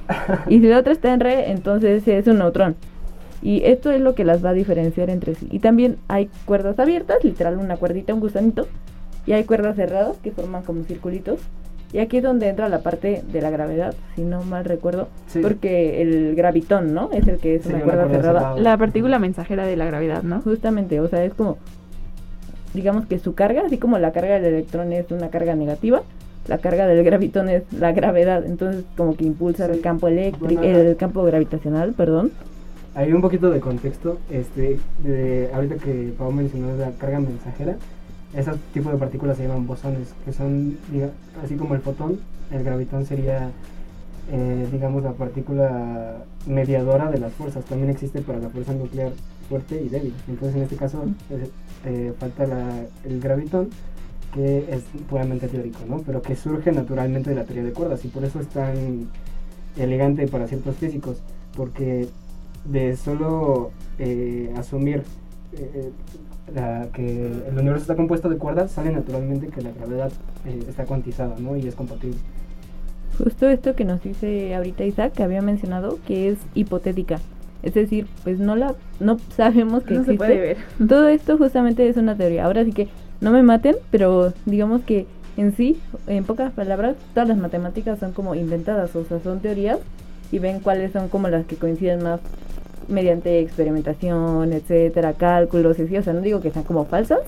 Y 0.47 0.59
si 0.59 0.67
la 0.67 0.79
otra 0.79 0.93
está 0.93 1.13
en 1.13 1.19
re, 1.19 1.51
entonces 1.51 2.07
es 2.07 2.27
un 2.27 2.39
neutrón. 2.39 2.75
Y 3.41 3.63
esto 3.65 3.91
es 3.91 3.99
lo 4.01 4.15
que 4.15 4.23
las 4.23 4.43
va 4.43 4.49
a 4.49 4.53
diferenciar 4.53 5.09
entre 5.09 5.35
sí. 5.35 5.47
Y 5.51 5.59
también 5.59 5.97
hay 6.07 6.29
cuerdas 6.45 6.79
abiertas, 6.79 7.23
literal 7.23 7.57
una 7.57 7.75
cuerdita, 7.77 8.13
un 8.13 8.19
gusanito. 8.21 8.67
Y 9.25 9.33
hay 9.33 9.43
cuerdas 9.43 9.75
cerradas 9.75 10.17
que 10.23 10.31
forman 10.31 10.63
como 10.63 10.83
circulitos. 10.83 11.39
Y 11.91 11.99
aquí 11.99 12.17
es 12.17 12.23
donde 12.23 12.47
entra 12.47 12.69
la 12.69 12.79
parte 12.79 13.21
de 13.31 13.41
la 13.41 13.49
gravedad, 13.51 13.93
si 14.15 14.23
no 14.23 14.41
mal 14.43 14.65
recuerdo. 14.65 15.09
Sí. 15.27 15.39
Porque 15.41 16.01
el 16.01 16.35
gravitón, 16.35 16.93
¿no? 16.93 17.09
Es 17.11 17.27
el 17.27 17.37
que 17.37 17.55
es 17.55 17.63
Sí, 17.63 17.69
una 17.69 17.77
una 17.77 17.83
cuerda 17.83 18.03
cuerda 18.05 18.21
cerrada. 18.21 18.39
cerrada. 18.39 18.61
La 18.61 18.77
partícula 18.77 19.19
mensajera 19.19 19.65
de 19.65 19.75
la 19.75 19.85
gravedad, 19.85 20.23
¿no? 20.23 20.41
Justamente, 20.41 20.99
o 21.01 21.07
sea, 21.07 21.23
es 21.23 21.33
como, 21.33 21.57
digamos 22.73 23.05
que 23.05 23.19
su 23.19 23.33
carga, 23.35 23.63
así 23.65 23.77
como 23.77 23.97
la 23.99 24.11
carga 24.11 24.39
del 24.39 24.53
electrón 24.55 24.93
es 24.93 25.09
una 25.11 25.29
carga 25.29 25.55
negativa, 25.55 26.01
la 26.47 26.57
carga 26.57 26.87
del 26.87 27.03
gravitón 27.03 27.49
es 27.49 27.63
la 27.71 27.91
gravedad, 27.93 28.45
entonces 28.45 28.83
como 28.97 29.15
que 29.15 29.23
impulsa 29.25 29.65
el 29.65 29.79
campo 29.81 30.07
eléctrico, 30.07 30.61
Bueno, 30.61 30.77
el 30.79 30.95
campo 30.97 31.23
gravitacional, 31.23 31.93
perdón. 31.93 32.31
Hay 32.95 33.11
un 33.13 33.21
poquito 33.21 33.49
de 33.49 33.59
contexto, 33.59 34.19
este, 34.29 34.79
de, 35.03 35.49
ahorita 35.53 35.75
que 35.75 36.13
Pau 36.17 36.31
mencionó 36.31 36.75
la 36.77 36.91
carga 36.91 37.19
mensajera, 37.19 37.75
ese 38.35 38.51
tipo 38.73 38.91
de 38.91 38.97
partículas 38.97 39.37
se 39.37 39.43
llaman 39.47 39.65
bosones, 39.67 40.13
que 40.25 40.33
son, 40.33 40.77
diga- 40.91 41.11
así 41.43 41.55
como 41.55 41.75
el 41.75 41.81
fotón, 41.81 42.19
el 42.51 42.63
gravitón 42.63 43.05
sería, 43.05 43.49
eh, 44.31 44.67
digamos, 44.71 45.03
la 45.03 45.11
partícula 45.13 46.17
mediadora 46.45 47.09
de 47.09 47.19
las 47.19 47.31
fuerzas. 47.33 47.63
También 47.65 47.89
existe 47.89 48.21
para 48.21 48.39
la 48.39 48.49
fuerza 48.49 48.73
nuclear 48.73 49.11
fuerte 49.47 49.81
y 49.81 49.89
débil. 49.89 50.13
Entonces, 50.27 50.55
en 50.57 50.63
este 50.63 50.75
caso, 50.75 51.03
eh, 51.85 52.13
falta 52.19 52.45
la- 52.47 52.85
el 53.05 53.19
gravitón, 53.19 53.69
que 54.33 54.65
es 54.71 54.83
puramente 55.09 55.47
teórico, 55.47 55.79
¿no? 55.87 55.99
Pero 55.99 56.21
que 56.21 56.35
surge 56.35 56.71
naturalmente 56.71 57.29
de 57.29 57.35
la 57.35 57.43
teoría 57.43 57.63
de 57.63 57.71
cuerdas 57.71 58.03
y 58.05 58.07
por 58.07 58.23
eso 58.25 58.39
es 58.39 58.47
tan 58.47 59.07
elegante 59.77 60.27
para 60.27 60.47
ciertos 60.47 60.75
físicos, 60.77 61.17
porque 61.55 62.07
de 62.65 62.95
solo 62.95 63.71
eh, 63.99 64.51
asumir 64.57 65.03
eh, 65.55 65.69
eh, 65.75 65.89
la- 66.55 66.87
que 66.93 67.27
el 67.27 67.53
universo 67.55 67.81
está 67.83 67.95
compuesto 67.95 68.27
de 68.27 68.37
cuerdas, 68.37 68.71
sale 68.71 68.91
naturalmente 68.91 69.47
que 69.49 69.61
la 69.61 69.71
gravedad 69.71 70.11
eh, 70.47 70.63
está 70.67 70.85
cuantizada, 70.85 71.35
¿no? 71.39 71.55
Y 71.55 71.67
es 71.67 71.75
compatible. 71.75 72.17
Justo 73.19 73.47
esto 73.47 73.75
que 73.75 73.85
nos 73.85 74.01
dice 74.01 74.55
ahorita 74.55 74.83
Isaac, 74.85 75.13
que 75.13 75.21
había 75.21 75.43
mencionado, 75.43 75.99
que 76.07 76.29
es 76.29 76.39
hipotética. 76.55 77.19
Es 77.63 77.73
decir, 77.73 78.07
pues 78.23 78.39
no 78.39 78.55
la 78.55 78.75
no 78.99 79.17
sabemos 79.35 79.83
que 79.83 79.93
No 79.95 80.03
se 80.03 80.11
existe. 80.11 80.17
puede 80.17 80.39
ver. 80.39 80.57
Todo 80.87 81.07
esto 81.07 81.37
justamente 81.37 81.87
es 81.87 81.97
una 81.97 82.15
teoría. 82.15 82.45
Ahora 82.45 82.63
sí 82.65 82.71
que 82.73 82.89
no 83.21 83.31
me 83.31 83.41
maten, 83.41 83.75
pero 83.89 84.33
digamos 84.45 84.81
que 84.83 85.05
en 85.37 85.55
sí, 85.55 85.79
en 86.07 86.25
pocas 86.25 86.51
palabras, 86.51 86.95
todas 87.13 87.27
las 87.29 87.37
matemáticas 87.37 87.97
son 87.99 88.11
como 88.11 88.35
inventadas, 88.35 88.95
o 88.95 89.03
sea, 89.05 89.19
son 89.21 89.39
teorías 89.39 89.79
y 90.31 90.39
ven 90.39 90.59
cuáles 90.59 90.91
son 90.91 91.09
como 91.09 91.27
las 91.29 91.45
que 91.45 91.55
coinciden 91.55 92.03
más 92.03 92.19
mediante 92.87 93.39
experimentación, 93.39 94.51
etcétera, 94.53 95.13
cálculos, 95.13 95.79
y 95.79 95.83
así. 95.83 95.97
O 95.97 96.03
sea, 96.03 96.13
no 96.13 96.21
digo 96.21 96.41
que 96.41 96.51
sean 96.51 96.65
como 96.65 96.85
falsas, 96.85 97.21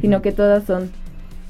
sino 0.00 0.22
que 0.22 0.32
todas 0.32 0.64
son 0.64 0.90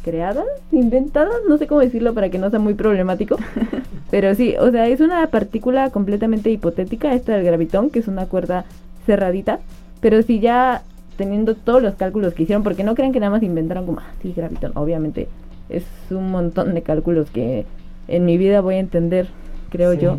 creadas, 0.08 0.46
inventadas, 0.72 1.34
no 1.46 1.58
sé 1.58 1.66
cómo 1.66 1.82
decirlo 1.82 2.14
para 2.14 2.30
que 2.30 2.38
no 2.38 2.48
sea 2.48 2.58
muy 2.58 2.72
problemático. 2.74 3.36
Pero 4.10 4.34
sí, 4.34 4.54
o 4.58 4.70
sea, 4.70 4.86
es 4.88 5.00
una 5.00 5.26
partícula 5.26 5.90
completamente 5.90 6.50
hipotética, 6.50 7.12
esta 7.12 7.34
del 7.34 7.44
gravitón, 7.44 7.90
que 7.90 7.98
es 7.98 8.08
una 8.08 8.24
cuerda 8.24 8.64
cerradita. 9.04 9.60
Pero 10.00 10.22
si 10.22 10.40
ya 10.40 10.82
teniendo 11.18 11.54
todos 11.54 11.82
los 11.82 11.94
cálculos 11.94 12.32
que 12.32 12.44
hicieron, 12.44 12.62
porque 12.62 12.84
no 12.84 12.94
crean 12.94 13.12
que 13.12 13.20
nada 13.20 13.30
más 13.30 13.42
inventaron 13.42 13.84
como, 13.84 14.00
ah, 14.00 14.12
sí, 14.22 14.32
gravitón, 14.34 14.72
obviamente 14.76 15.28
es 15.68 15.84
un 16.10 16.30
montón 16.30 16.72
de 16.74 16.80
cálculos 16.82 17.30
que 17.30 17.66
en 18.06 18.24
mi 18.24 18.38
vida 18.38 18.62
voy 18.62 18.76
a 18.76 18.78
entender, 18.78 19.28
creo 19.68 19.92
Sí. 19.92 19.98
yo. 20.00 20.18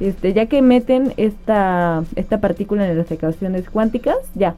Este, 0.00 0.34
ya 0.34 0.46
que 0.46 0.60
meten 0.60 1.14
esta, 1.16 2.04
esta 2.16 2.40
partícula 2.40 2.86
en 2.86 2.98
las 2.98 3.10
ecuaciones 3.10 3.70
cuánticas, 3.70 4.18
ya, 4.34 4.56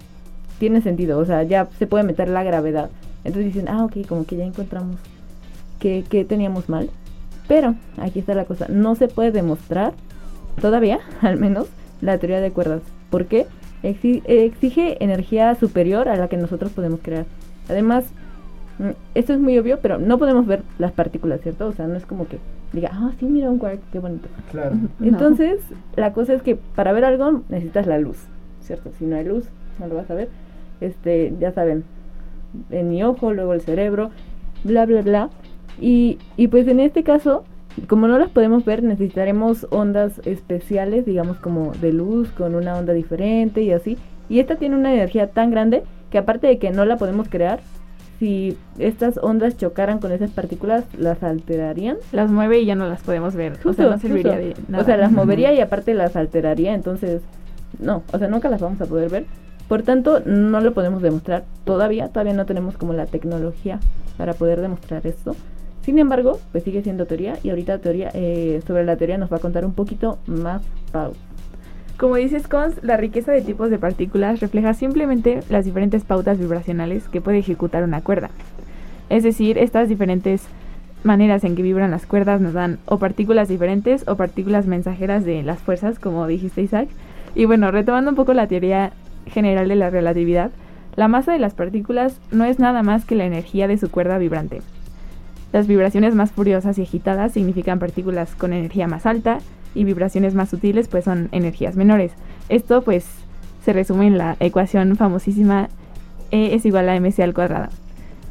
tiene 0.59 0.81
sentido, 0.81 1.19
o 1.19 1.25
sea, 1.25 1.45
ya 1.45 1.69
se 1.79 1.87
puede 1.87 2.03
meter 2.03 2.29
la 2.29 2.43
gravedad. 2.43 2.91
Entonces 3.25 3.53
dicen, 3.55 3.69
ah, 3.69 3.85
ok, 3.85 4.07
como 4.07 4.25
que 4.27 4.37
ya 4.37 4.45
encontramos 4.45 4.97
que, 5.79 6.05
que 6.09 6.25
teníamos 6.25 6.69
mal. 6.69 6.91
Pero, 7.49 7.75
aquí 7.99 8.21
está 8.21 8.35
la 8.35 8.45
cosa, 8.45 8.67
no 8.69 8.95
se 8.95 9.09
puede 9.09 9.31
demostrar, 9.33 9.93
todavía, 10.61 10.99
al 11.21 11.39
menos, 11.39 11.69
la 12.01 12.19
teoría 12.19 12.41
de 12.41 12.51
cuerdas. 12.51 12.83
¿Por 13.11 13.27
qué? 13.27 13.47
Exi- 13.83 14.23
exige 14.27 15.03
energía 15.03 15.55
superior 15.55 16.09
a 16.09 16.17
la 16.17 16.29
que 16.29 16.37
nosotros 16.37 16.73
podemos 16.73 17.01
crear. 17.03 17.27
Además, 17.69 18.05
mm, 18.79 18.91
esto 19.15 19.33
es 19.35 19.41
muy 19.41 19.59
obvio, 19.59 19.79
pero 19.81 19.99
no 19.99 20.19
podemos 20.19 20.47
ver 20.47 20.63
las 20.79 20.93
partículas, 20.93 21.41
¿cierto? 21.43 21.67
O 21.67 21.73
sea, 21.73 21.87
no 21.87 21.97
es 21.97 22.07
como 22.07 22.27
que 22.27 22.39
diga, 22.73 22.91
ah, 22.93 23.13
sí, 23.21 23.27
mira 23.27 23.51
un 23.51 23.59
quark, 23.59 23.79
qué 23.93 23.99
bonito. 23.99 24.29
Claro. 24.51 24.77
No. 24.99 25.07
Entonces, 25.07 25.61
la 25.97 26.13
cosa 26.13 26.33
es 26.35 26.43
que 26.43 26.57
para 26.57 26.93
ver 26.93 27.05
algo 27.05 27.43
necesitas 27.49 27.87
la 27.87 27.99
luz, 27.99 28.17
¿cierto? 28.63 28.91
Si 28.99 29.05
no 29.05 29.17
hay 29.17 29.25
luz, 29.25 29.45
no 29.79 29.87
lo 29.87 29.95
vas 29.97 30.11
a 30.11 30.15
ver. 30.15 30.29
Este, 30.81 31.33
ya 31.39 31.53
saben, 31.53 31.85
en 32.71 32.89
mi 32.89 33.03
ojo, 33.03 33.33
luego 33.33 33.53
el 33.55 33.61
cerebro, 33.61 34.11
bla, 34.65 34.87
bla, 34.87 35.03
bla. 35.03 35.31
Y, 35.81 36.19
y 36.37 36.49
pues 36.49 36.69
en 36.69 36.81
este 36.81 37.03
caso, 37.03 37.45
como 37.89 38.07
no 38.09 38.19
las 38.19 38.31
podemos 38.31 38.65
ver, 38.65 38.83
necesitaremos 38.83 39.67
ondas 39.71 40.21
especiales, 40.25 41.05
digamos 41.07 41.39
como 41.39 41.73
de 41.73 41.93
luz, 41.93 42.31
con 42.31 42.55
una 42.55 42.77
onda 42.77 42.93
diferente 42.93 43.63
y 43.63 43.73
así. 43.73 43.97
Y 44.29 44.39
esta 44.41 44.57
tiene 44.57 44.77
una 44.77 44.93
energía 44.95 45.31
tan 45.31 45.51
grande 45.51 45.83
que 46.11 46.19
aparte 46.19 46.47
de 46.47 46.59
que 46.59 46.71
no 46.71 46.85
la 46.85 46.97
podemos 46.97 47.29
crear, 47.29 47.61
si 48.21 48.57
estas 48.79 49.19
ondas 49.19 49.57
chocaran 49.57 49.99
con 49.99 50.13
esas 50.13 50.31
partículas, 50.31 50.85
las 50.97 51.23
alterarían 51.25 51.97
Las 52.13 52.31
mueve 52.31 52.61
y 52.61 52.65
ya 52.67 52.77
no 52.77 52.87
las 52.89 53.03
podemos 53.03 53.35
ver. 53.35 53.53
o 53.53 53.55
sea, 53.57 53.63
Justo, 53.65 53.91
no 53.91 53.99
serviría 53.99 54.35
justo. 54.37 54.47
de 54.47 54.55
nada. 54.69 54.83
O 54.83 54.87
sea, 54.87 54.97
las 54.97 55.11
movería 55.11 55.53
y 55.53 55.61
aparte 55.61 55.93
las 55.95 56.15
alteraría, 56.15 56.75
entonces 56.75 57.23
no, 57.81 58.03
o 58.13 58.19
sea, 58.19 58.29
nunca 58.29 58.49
las 58.49 58.61
vamos 58.61 58.81
a 58.81 58.87
poder 58.87 59.11
ver. 59.11 59.27
Por 59.69 59.83
tanto, 59.83 60.21
no 60.21 60.61
lo 60.61 60.75
podemos 60.75 61.03
demostrar 61.03 61.45
todavía, 61.65 62.09
todavía 62.09 62.35
no 62.35 62.47
tenemos 62.47 62.77
como 62.77 62.93
la 62.93 63.07
tecnología 63.07 63.81
para 64.17 64.35
poder 64.35 64.61
demostrar 64.61 65.07
esto. 65.07 65.35
Sin 65.83 65.99
embargo, 65.99 66.39
pues 66.53 66.65
sigue 66.65 66.83
siendo 66.83 67.07
teoría 67.07 67.39
y 67.43 67.51
ahorita 67.51 67.79
teoría 67.79 68.11
eh, 68.15 68.63
sobre 68.67 68.85
la 68.85 68.97
teoría 68.97 69.19
nos 69.19 69.33
va 69.33 69.37
a 69.37 69.41
contar 69.41 69.65
un 69.65 69.75
poquito 69.75 70.19
más 70.27 70.63
Pau. 70.93 71.13
Como 71.99 72.17
dices, 72.17 72.49
Cons, 72.49 72.83
la 72.83 72.97
riqueza 72.97 73.33
de 73.33 73.43
tipos 73.43 73.71
de 73.71 73.79
partículas 73.79 74.41
refleja 74.41 74.75
simplemente 74.75 75.41
las 75.49 75.65
diferentes 75.65 76.03
pautas 76.03 76.39
vibracionales 76.39 77.09
que 77.09 77.21
puede 77.21 77.39
ejecutar 77.39 77.85
una 77.85 78.01
cuerda. 78.01 78.31
Es 79.11 79.23
decir, 79.23 79.59
estas 79.59 79.89
diferentes 79.89 80.43
maneras 81.05 81.45
en 81.45 81.55
que 81.55 81.63
vibran 81.63 81.91
las 81.91 82.07
cuerdas 82.07 82.41
nos 82.41 82.55
dan 82.55 82.79
o 82.87 82.99
partículas 82.99 83.49
diferentes 83.49 84.09
o 84.09 84.17
partículas 84.17 84.67
mensajeras 84.67 85.25
de 85.25 85.43
las 85.43 85.61
fuerzas, 85.61 85.99
como 85.99 86.27
dijiste 86.27 86.63
Isaac. 86.63 86.89
Y 87.35 87.45
bueno, 87.45 87.71
retomando 87.71 88.11
un 88.11 88.17
poco 88.17 88.33
la 88.33 88.49
teoría 88.49 88.93
general 89.27 89.69
de 89.69 89.77
la 89.77 89.91
relatividad, 89.91 90.51
la 90.97 91.09
masa 91.09 91.33
de 91.33 91.39
las 91.39 91.55
partículas 91.55 92.21
no 92.31 92.45
es 92.45 92.59
nada 92.59 92.83
más 92.83 93.05
que 93.05 93.15
la 93.15 93.25
energía 93.25 93.67
de 93.67 93.79
su 93.79 93.91
cuerda 93.91 94.19
vibrante. 94.19 94.63
Las 95.53 95.67
vibraciones 95.67 96.15
más 96.15 96.33
furiosas 96.33 96.79
y 96.79 96.83
agitadas 96.83 97.33
significan 97.33 97.79
partículas 97.79 98.35
con 98.35 98.53
energía 98.53 98.89
más 98.89 99.07
alta 99.07 99.39
y 99.75 99.85
vibraciones 99.85 100.35
más 100.35 100.51
sutiles 100.51 100.89
pues 100.89 101.05
son 101.05 101.29
energías 101.33 101.77
menores. 101.77 102.13
Esto 102.49 102.83
pues 102.83 103.07
se 103.65 103.73
resume 103.73 104.07
en 104.07 104.19
la 104.19 104.37
ecuación 104.41 104.97
famosísima 104.97 105.69
E 106.31 106.55
es 106.55 106.67
igual 106.67 106.89
a 106.89 106.99
mc 106.99 107.21
al 107.21 107.35
cuadrado. 107.35 107.69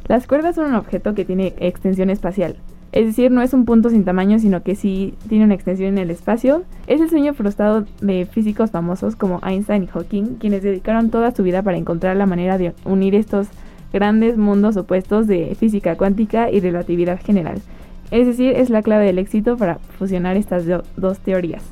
Las 0.08 0.28
cuerdas 0.28 0.56
son 0.56 0.66
un 0.66 0.76
objeto 0.76 1.16
que 1.16 1.26
tiene 1.26 1.54
extensión 1.58 2.10
espacial. 2.10 2.58
Es 2.94 3.08
decir, 3.08 3.32
no 3.32 3.42
es 3.42 3.54
un 3.54 3.66
punto 3.66 3.90
sin 3.90 4.06
tamaño, 4.06 4.38
sino 4.38 4.62
que 4.62 4.76
sí 4.76 5.16
tiene 5.28 5.46
una 5.46 5.56
extensión 5.56 5.90
en 5.90 5.98
el 5.98 6.12
espacio. 6.12 6.64
Es 6.86 7.02
el 7.02 7.10
sueño 7.10 7.34
frustrado 7.34 7.86
de 8.02 8.26
físicos 8.28 8.70
famosos 8.70 9.16
como 9.16 9.40
Einstein 9.44 9.84
y 9.84 9.88
Hawking, 9.88 10.36
quienes 10.40 10.62
dedicaron 10.62 11.10
toda 11.10 11.32
su 11.32 11.42
vida 11.42 11.64
para 11.64 11.76
encontrar 11.78 12.16
la 12.18 12.28
manera 12.28 12.58
de 12.60 12.74
unir 12.86 13.16
estos 13.16 13.48
grandes 13.92 14.38
mundos 14.38 14.78
opuestos 14.78 15.26
de 15.26 15.56
física 15.60 15.98
cuántica 15.98 16.52
y 16.52 16.60
relatividad 16.60 17.20
general. 17.20 17.62
Es 18.12 18.28
decir, 18.28 18.54
es 18.56 18.70
la 18.70 18.84
clave 18.84 19.06
del 19.06 19.18
éxito 19.18 19.58
para 19.58 19.80
fusionar 19.98 20.38
estas 20.38 20.68
do- 20.68 20.84
dos 20.96 21.18
teorías. 21.18 21.64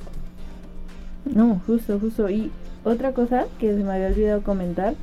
No, 1.35 1.61
justo, 1.67 1.99
justo. 1.99 2.29
Y 2.31 2.49
otra 2.83 3.11
cosa 3.13 3.45
que 3.59 3.71
se 3.75 3.83
me 3.83 3.91
había 3.91 4.07
olvidado 4.07 4.41
comentar 4.41 4.95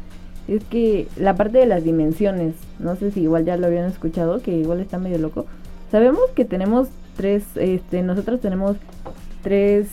es 0.49 0.65
que 0.65 1.07
la 1.17 1.37
parte 1.37 1.59
de 1.59 1.67
las 1.67 1.85
dimensiones, 1.85 2.55
no 2.81 2.97
sé 2.97 3.13
si 3.13 3.21
igual 3.21 3.45
ya 3.45 3.57
lo 3.57 3.67
habían 3.69 3.85
escuchado, 3.85 4.41
que 4.43 4.57
igual 4.57 4.81
está 4.81 4.99
medio 4.99 5.19
loco. 5.19 5.47
Sabemos 5.91 6.23
que 6.35 6.45
tenemos 6.45 6.89
tres, 7.17 7.45
este, 7.57 8.03
nosotros 8.03 8.41
tenemos 8.41 8.77
tres 9.43 9.89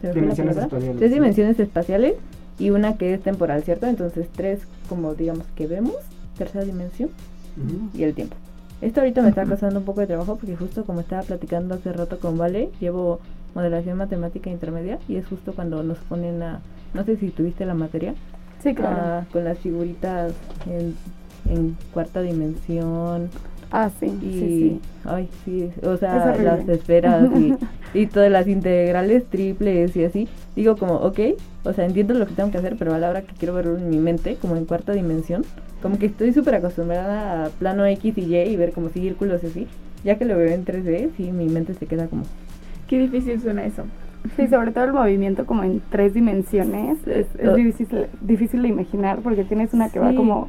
¿se 0.00 0.06
me 0.08 0.12
fue 0.12 0.22
la 0.22 0.34
Dimensiones 0.34 0.56
espaciales, 0.56 0.96
Tres 0.98 1.08
sí. 1.10 1.14
dimensiones 1.14 1.60
espaciales 1.60 2.14
y 2.58 2.70
una 2.70 2.96
que 2.96 3.14
es 3.14 3.22
temporal, 3.22 3.62
¿cierto? 3.62 3.86
Entonces 3.86 4.28
tres 4.34 4.60
como 4.88 5.14
digamos 5.14 5.46
que 5.56 5.66
vemos, 5.66 5.94
tercera 6.38 6.64
dimensión 6.64 7.10
y 7.94 8.02
el 8.04 8.14
tiempo. 8.14 8.36
Esto 8.80 9.00
ahorita 9.00 9.20
me 9.22 9.28
está 9.28 9.44
costando 9.44 9.80
un 9.80 9.84
poco 9.84 10.00
de 10.00 10.06
trabajo 10.06 10.36
porque 10.36 10.56
justo 10.56 10.84
como 10.84 11.00
estaba 11.00 11.22
platicando 11.22 11.74
hace 11.74 11.92
rato 11.92 12.18
con 12.18 12.38
Vale, 12.38 12.70
llevo 12.80 13.20
modelación 13.54 13.98
matemática 13.98 14.48
intermedia 14.48 14.98
y 15.08 15.16
es 15.16 15.26
justo 15.26 15.52
cuando 15.52 15.82
nos 15.82 15.98
ponen 15.98 16.42
a, 16.42 16.60
no 16.94 17.04
sé 17.04 17.16
si 17.16 17.28
tuviste 17.28 17.66
la 17.66 17.74
materia, 17.74 18.14
Sí, 18.62 18.74
claro. 18.74 18.96
ah, 19.00 19.24
con 19.32 19.44
las 19.44 19.58
figuritas 19.58 20.32
en, 20.66 20.94
en 21.52 21.76
cuarta 21.92 22.22
dimensión 22.22 23.28
Ah, 23.72 23.88
sí, 24.00 24.06
y, 24.06 24.32
sí, 24.32 24.40
sí. 24.40 24.80
ay, 25.04 25.28
sí, 25.44 25.70
o 25.84 25.92
Es 25.92 26.00
sea, 26.00 26.24
horrible. 26.30 26.44
las 26.44 26.68
esferas 26.68 27.28
y, 27.38 27.54
y 27.98 28.06
todas 28.06 28.30
las 28.30 28.48
integrales 28.48 29.24
triples 29.26 29.94
y 29.96 30.04
así. 30.04 30.28
Digo 30.56 30.76
como, 30.76 30.94
ok, 30.94 31.18
o 31.64 31.72
sea, 31.72 31.86
entiendo 31.86 32.14
lo 32.14 32.26
que 32.26 32.34
tengo 32.34 32.50
que 32.50 32.58
hacer, 32.58 32.76
pero 32.78 32.94
a 32.94 32.98
la 32.98 33.08
hora 33.10 33.22
que 33.22 33.32
quiero 33.34 33.54
verlo 33.54 33.76
en 33.78 33.88
mi 33.88 33.98
mente, 33.98 34.36
como 34.40 34.56
en 34.56 34.64
cuarta 34.64 34.92
dimensión, 34.92 35.44
como 35.82 35.98
que 35.98 36.06
estoy 36.06 36.32
súper 36.32 36.56
acostumbrada 36.56 37.46
a 37.46 37.48
plano 37.50 37.86
X 37.86 38.18
y 38.18 38.22
Y 38.22 38.36
y 38.36 38.56
ver 38.56 38.72
como 38.72 38.88
círculos 38.88 39.42
y 39.44 39.46
así. 39.46 39.66
Ya 40.04 40.16
que 40.18 40.24
lo 40.24 40.36
veo 40.36 40.48
en 40.52 40.64
3D, 40.64 41.10
sí, 41.16 41.30
mi 41.30 41.46
mente 41.46 41.74
se 41.74 41.86
queda 41.86 42.06
como... 42.08 42.22
Qué 42.88 42.98
difícil 42.98 43.40
suena 43.40 43.64
eso. 43.66 43.84
Sí, 44.36 44.48
sobre 44.48 44.72
todo 44.72 44.84
el 44.84 44.92
movimiento 44.92 45.46
como 45.46 45.62
en 45.62 45.80
tres 45.90 46.12
dimensiones 46.12 46.98
es, 47.06 47.26
es 47.38 47.54
difícil, 47.54 48.06
difícil 48.20 48.62
de 48.62 48.68
imaginar 48.68 49.20
porque 49.20 49.44
tienes 49.44 49.72
una 49.72 49.90
que 49.90 49.98
va 50.00 50.10
Sí. 50.10 50.16
como 50.16 50.48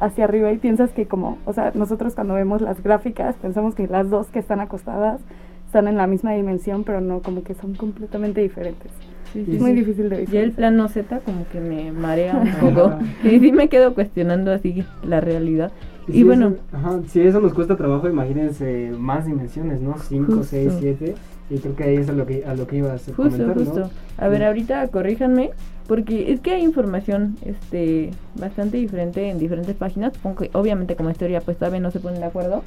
hacia 0.00 0.24
arriba 0.24 0.50
y 0.52 0.58
piensas 0.58 0.90
que 0.90 1.06
como, 1.06 1.38
o 1.46 1.52
sea, 1.52 1.72
nosotros 1.74 2.14
cuando 2.14 2.34
vemos 2.34 2.60
las 2.60 2.82
gráficas 2.82 3.36
pensamos 3.36 3.74
que 3.74 3.86
las 3.86 4.10
dos 4.10 4.26
que 4.28 4.38
están 4.38 4.60
acostadas 4.60 5.20
están 5.66 5.88
en 5.88 5.96
la 5.96 6.06
misma 6.06 6.32
dimensión, 6.32 6.84
pero 6.84 7.00
no, 7.00 7.20
como 7.20 7.42
que 7.42 7.54
son 7.54 7.74
completamente 7.74 8.40
diferentes. 8.40 8.90
Sí, 9.32 9.44
Es 9.48 9.60
muy 9.60 9.72
difícil 9.72 10.08
de 10.08 10.16
Ya 10.16 10.20
el 10.20 10.26
visualizar. 10.26 10.56
plano 10.56 10.88
Z 10.88 11.18
como 11.20 11.46
que 11.48 11.58
me 11.60 11.90
marea 11.90 12.36
un 12.36 12.50
poco. 12.60 12.92
y 13.24 13.40
sí 13.40 13.50
me 13.52 13.68
quedo 13.68 13.94
cuestionando 13.94 14.52
así 14.52 14.84
la 15.04 15.20
realidad. 15.20 15.72
Y, 16.06 16.12
si 16.12 16.22
bueno, 16.24 16.48
eso- 16.48 16.58
ajá, 16.72 17.00
si 17.08 17.20
eso 17.20 17.40
nos 17.40 17.52
cuesta 17.54 17.76
trabajo, 17.76 18.08
imagínense 18.08 18.92
más 18.96 19.26
dimensiones, 19.26 19.80
¿no? 19.80 19.96
5, 19.98 20.26
Justo. 20.26 20.44
6, 20.44 20.72
7. 20.78 21.14
Y 21.50 21.58
creo 21.58 21.74
que 21.76 21.84
ahí 21.84 21.96
es 21.96 22.08
a 22.08 22.12
lo 22.12 22.24
que, 22.26 22.44
a 22.44 22.54
lo 22.54 22.66
que 22.66 22.76
ibas 22.76 23.08
a 23.08 23.14
Justo, 23.14 23.22
comentar, 23.22 23.46
¿no? 23.48 23.54
justo. 23.64 23.90
A 24.18 24.28
ver, 24.28 24.38
Sí. 24.40 24.44
ahorita 24.44 24.88
corríjanme, 24.88 25.50
porque 25.86 26.32
es 26.32 26.40
que 26.40 26.52
hay 26.52 26.62
información 26.62 27.36
este 27.44 28.10
bastante 28.38 28.76
diferente 28.76 29.28
en 29.30 29.38
diferentes 29.38 29.74
páginas. 29.76 30.14
Supongo 30.14 30.36
que 30.42 30.50
obviamente 30.52 30.96
como 30.96 31.10
historia 31.10 31.40
pues 31.40 31.56
todavía 31.56 31.80
no 31.80 31.90
se 31.90 32.00
ponen 32.00 32.20
de 32.20 32.26
acuerdo. 32.26 32.62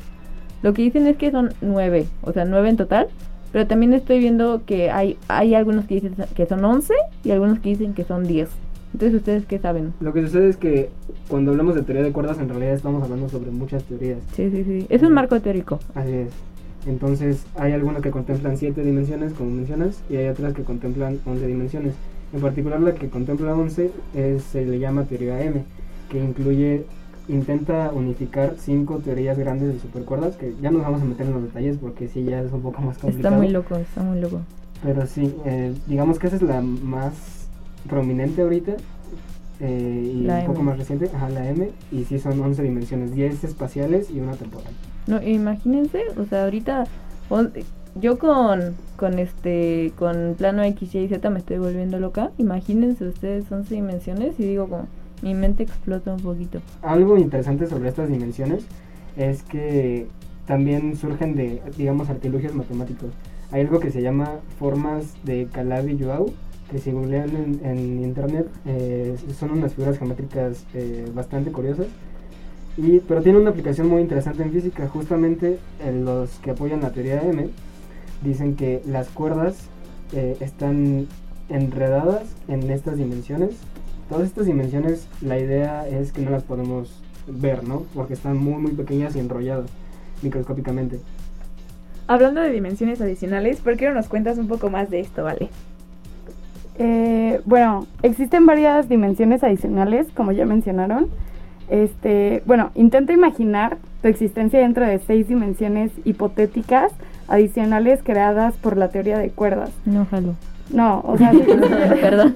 Lo 0.64 0.74
que 0.74 0.82
dicen 0.82 1.08
es 1.08 1.18
que 1.18 1.32
son 1.32 1.54
nueve, 1.62 2.08
o 2.22 2.32
sea, 2.32 2.46
nueve 2.46 2.70
en 2.70 2.78
total. 2.78 3.08
Pero 3.52 3.66
también 3.66 3.94
estoy 3.94 4.20
viendo 4.20 4.64
que 4.66 4.92
hay, 4.92 5.18
hay 5.30 5.56
algunos 5.56 5.86
que 5.86 5.96
dicen 5.96 6.16
que 6.36 6.46
son 6.46 6.64
11 6.64 6.94
y 7.24 7.32
algunos 7.32 7.60
que 7.60 7.70
dicen 7.70 7.94
que 7.94 8.04
son 8.04 8.26
10. 8.26 8.50
Entonces, 8.94 9.18
¿ustedes 9.18 9.46
qué 9.46 9.58
saben? 9.60 9.94
Lo 10.00 10.14
que 10.14 10.22
sucede 10.22 10.50
es 10.50 10.58
que 10.58 10.90
cuando 11.30 11.52
hablamos 11.52 11.76
de 11.76 11.84
teoría 11.84 12.04
de 12.04 12.12
cuerdas, 12.12 12.40
en 12.40 12.50
realidad 12.50 12.74
estamos 12.74 13.04
hablando 13.04 13.30
sobre 13.30 13.52
muchas 13.52 13.84
teorías. 13.84 14.20
Sí, 14.34 14.50
sí, 14.52 14.64
sí. 14.64 14.86
Es 14.90 15.02
un 15.02 15.14
marco 15.14 15.40
teórico. 15.40 15.80
Así 15.96 16.12
es. 16.12 16.34
Entonces, 16.86 17.46
hay 17.56 17.74
algunas 17.74 18.02
que 18.02 18.12
contemplan 18.12 18.58
7 18.58 18.82
dimensiones, 18.84 19.34
como 19.34 19.52
mencionas, 19.52 20.02
y 20.10 20.18
hay 20.18 20.28
otras 20.28 20.54
que 20.54 20.64
contemplan 20.64 21.20
11 21.26 21.48
dimensiones. 21.48 21.96
En 22.34 22.42
particular, 22.42 22.80
la 22.82 22.94
que 22.94 23.10
contempla 23.10 23.56
11 23.56 23.92
es, 24.16 24.44
se 24.44 24.66
le 24.66 24.80
llama 24.80 25.04
teoría 25.06 25.42
M, 25.44 25.64
que 26.10 26.20
incluye, 26.24 26.86
intenta 27.30 27.92
unificar 27.94 28.56
cinco 28.58 28.98
teorías 29.04 29.38
grandes 29.38 29.74
de 29.74 29.80
supercuerdas, 29.80 30.36
que 30.36 30.54
ya 30.62 30.72
nos 30.72 30.82
vamos 30.82 31.02
a 31.02 31.06
meter 31.06 31.26
en 31.28 31.34
los 31.34 31.44
detalles 31.44 31.78
porque 31.78 32.08
sí, 32.08 32.24
ya 32.24 32.42
es 32.42 32.52
un 32.52 32.62
poco 32.62 32.82
más 32.82 32.98
complicado. 32.98 33.36
Está 33.36 33.38
muy 33.44 33.50
loco, 33.52 33.76
está 33.76 34.04
muy 34.04 34.20
loco. 34.20 34.42
Pero 34.84 35.06
sí, 35.08 35.34
eh, 35.46 35.74
digamos 35.88 36.20
que 36.20 36.28
esa 36.28 36.36
es 36.36 36.42
la 36.42 36.62
más 36.62 37.14
prominente 37.90 38.42
ahorita. 38.42 38.76
eh, 39.60 40.12
y 40.16 40.22
La 40.24 40.40
un 40.42 40.46
poco 40.48 40.62
más 40.64 40.78
reciente, 40.78 41.10
ajá, 41.16 41.30
la 41.30 41.50
M, 41.50 41.72
y 41.92 42.04
sí 42.04 42.20
son 42.20 42.40
11 42.40 42.62
dimensiones, 42.62 43.14
10 43.16 43.44
espaciales 43.44 44.12
y 44.12 44.20
una 44.20 44.34
temporal. 44.34 44.72
No, 45.08 45.22
imagínense, 45.24 46.04
o 46.18 46.26
sea, 46.26 46.44
ahorita 46.44 46.84
yo 48.00 48.20
con 48.20 48.76
con 48.96 49.20
este 49.20 49.92
con 49.98 50.36
plano 50.38 50.64
X, 50.64 50.96
Y 50.96 51.00
y 51.00 51.08
Z 51.08 51.30
me 51.30 51.40
estoy 51.40 51.58
volviendo 51.58 52.00
loca. 52.00 52.32
Imagínense 52.38 53.08
ustedes 53.08 53.52
11 53.52 53.74
dimensiones 53.74 54.40
y 54.40 54.46
digo 54.46 54.68
como 54.68 54.88
mi 55.22 55.34
mente 55.34 55.64
explota 55.64 56.14
un 56.14 56.20
poquito. 56.20 56.60
Algo 56.82 57.18
interesante 57.18 57.68
sobre 57.68 57.90
estas 57.90 58.10
dimensiones 58.10 58.66
es 59.16 59.44
que 59.44 60.08
también 60.46 60.96
surgen 60.96 61.36
de, 61.36 61.62
digamos, 61.78 62.10
artilugios 62.10 62.54
matemáticos. 62.54 63.10
Hay 63.52 63.62
algo 63.62 63.80
que 63.80 63.92
se 63.92 64.02
llama 64.02 64.40
formas 64.60 65.14
de 65.24 65.48
Calabi-Yau, 65.48 66.32
que 66.72 66.80
si 66.80 66.92
googlean 66.92 67.30
en, 67.30 67.66
en 67.66 68.04
internet 68.04 68.48
eh, 68.66 69.16
son 69.38 69.52
unas 69.52 69.74
figuras 69.74 69.98
geométricas 69.98 70.66
eh, 70.74 71.06
bastante 71.14 71.52
curiosas. 71.52 71.88
Y, 72.78 73.00
pero 73.00 73.22
tiene 73.24 73.40
una 73.40 73.50
aplicación 73.50 73.88
muy 73.88 74.02
interesante 74.02 74.44
en 74.44 74.52
física. 74.52 74.88
Justamente 74.88 75.58
eh, 75.84 75.92
los 75.92 76.30
que 76.40 76.52
apoyan 76.52 76.82
la 76.82 76.92
teoría 76.92 77.22
de 77.22 77.30
M 77.30 77.50
dicen 78.24 78.56
que 78.56 78.82
las 78.86 79.10
cuerdas 79.10 79.58
eh, 80.14 80.38
están 80.40 81.08
enredadas 81.50 82.24
en 82.48 82.70
estas 82.72 82.98
dimensiones. 82.98 83.52
Todas 84.10 84.28
estas 84.28 84.46
dimensiones, 84.46 85.08
la 85.22 85.40
idea 85.40 85.88
es 85.88 86.12
que 86.12 86.22
no 86.22 86.32
las 86.32 86.44
podemos 86.44 87.02
ver, 87.28 87.68
¿no? 87.68 87.84
Porque 87.94 88.14
están 88.14 88.38
muy, 88.38 88.62
muy 88.62 88.72
pequeñas 88.72 89.16
y 89.16 89.20
enrolladas 89.20 89.70
microscópicamente. 90.22 91.00
Hablando 92.08 92.40
de 92.40 92.52
dimensiones 92.52 93.02
adicionales, 93.02 93.60
¿por 93.60 93.76
qué 93.76 93.88
no 93.88 93.94
nos 93.94 94.08
cuentas 94.08 94.38
un 94.38 94.48
poco 94.48 94.70
más 94.70 94.90
de 94.90 95.02
esto, 95.02 95.24
vale? 95.24 95.50
Eh, 96.80 97.42
bueno, 97.46 97.86
existen 98.02 98.46
varias 98.46 98.88
dimensiones 98.88 99.44
adicionales, 99.44 100.08
como 100.14 100.32
ya 100.32 100.46
mencionaron. 100.46 101.08
Este, 101.70 102.44
bueno, 102.46 102.72
intenta 102.76 103.12
imaginar 103.12 103.78
tu 104.02 104.08
existencia 104.08 104.60
dentro 104.60 104.86
de 104.86 105.00
seis 105.00 105.28
dimensiones 105.28 105.92
hipotéticas 106.06 106.94
adicionales 107.28 108.02
creadas 108.04 108.56
por 108.56 108.78
la 108.78 108.90
teoría 108.90 109.18
de 109.18 109.30
cuerdas. 109.30 109.72
No, 109.86 110.06
jalo. 110.06 110.36
No, 110.72 111.02
o 111.06 111.18
sea, 111.18 111.32
sí, 111.32 111.40
Perdón. 112.02 112.36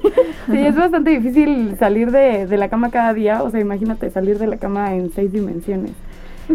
sí, 0.50 0.58
es 0.58 0.76
bastante 0.76 1.12
difícil 1.12 1.76
salir 1.78 2.12
de, 2.12 2.48
de 2.48 2.58
la 2.58 2.70
cama 2.70 2.90
cada 2.90 3.14
día. 3.14 3.44
O 3.44 3.50
sea, 3.50 3.60
imagínate 3.60 4.10
salir 4.10 4.40
de 4.40 4.48
la 4.48 4.58
cama 4.58 4.94
en 4.96 5.12
seis 5.12 5.32
dimensiones. 5.32 5.92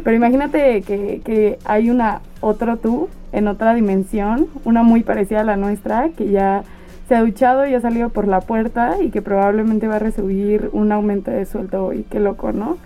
Pero 0.02 0.16
imagínate 0.16 0.82
que, 0.82 1.20
que 1.24 1.58
hay 1.64 1.90
una 1.90 2.20
otro 2.40 2.76
tú 2.78 3.08
en 3.32 3.48
otra 3.48 3.74
dimensión, 3.74 4.46
una 4.64 4.82
muy 4.82 5.02
parecida 5.02 5.40
a 5.40 5.44
la 5.44 5.56
nuestra, 5.56 6.10
que 6.16 6.30
ya 6.30 6.62
se 7.08 7.14
ha 7.14 7.20
duchado 7.20 7.66
y 7.66 7.74
ha 7.74 7.80
salido 7.80 8.08
por 8.08 8.26
la 8.26 8.40
puerta 8.40 8.96
y 9.00 9.10
que 9.10 9.22
probablemente 9.22 9.86
va 9.86 9.96
a 9.96 10.00
recibir 10.00 10.70
un 10.72 10.92
aumento 10.92 11.30
de 11.30 11.44
sueldo 11.46 11.92
y 11.92 12.02
qué 12.04 12.20
loco, 12.20 12.52
¿no? 12.52 12.78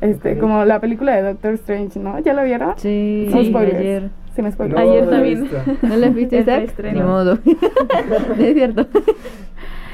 Este, 0.00 0.38
como 0.38 0.64
la 0.64 0.80
película 0.80 1.14
de 1.14 1.22
Doctor 1.22 1.54
Strange, 1.54 1.98
¿no? 2.00 2.18
¿Ya 2.18 2.32
la 2.34 2.42
vieron? 2.42 2.74
Sí, 2.76 3.28
spoilers. 3.30 3.78
ayer. 3.78 4.10
Sin 4.34 4.50
spoilers. 4.50 4.80
Ayer 4.80 5.04
no, 5.04 5.10
también. 5.10 5.44
esta. 5.44 5.64
¿No 5.86 5.96
la 5.96 6.08
viste, 6.08 6.40
Isaac? 6.40 6.74
Ni 6.92 7.00
modo. 7.00 7.38
es 8.38 8.54
cierto. 8.54 8.86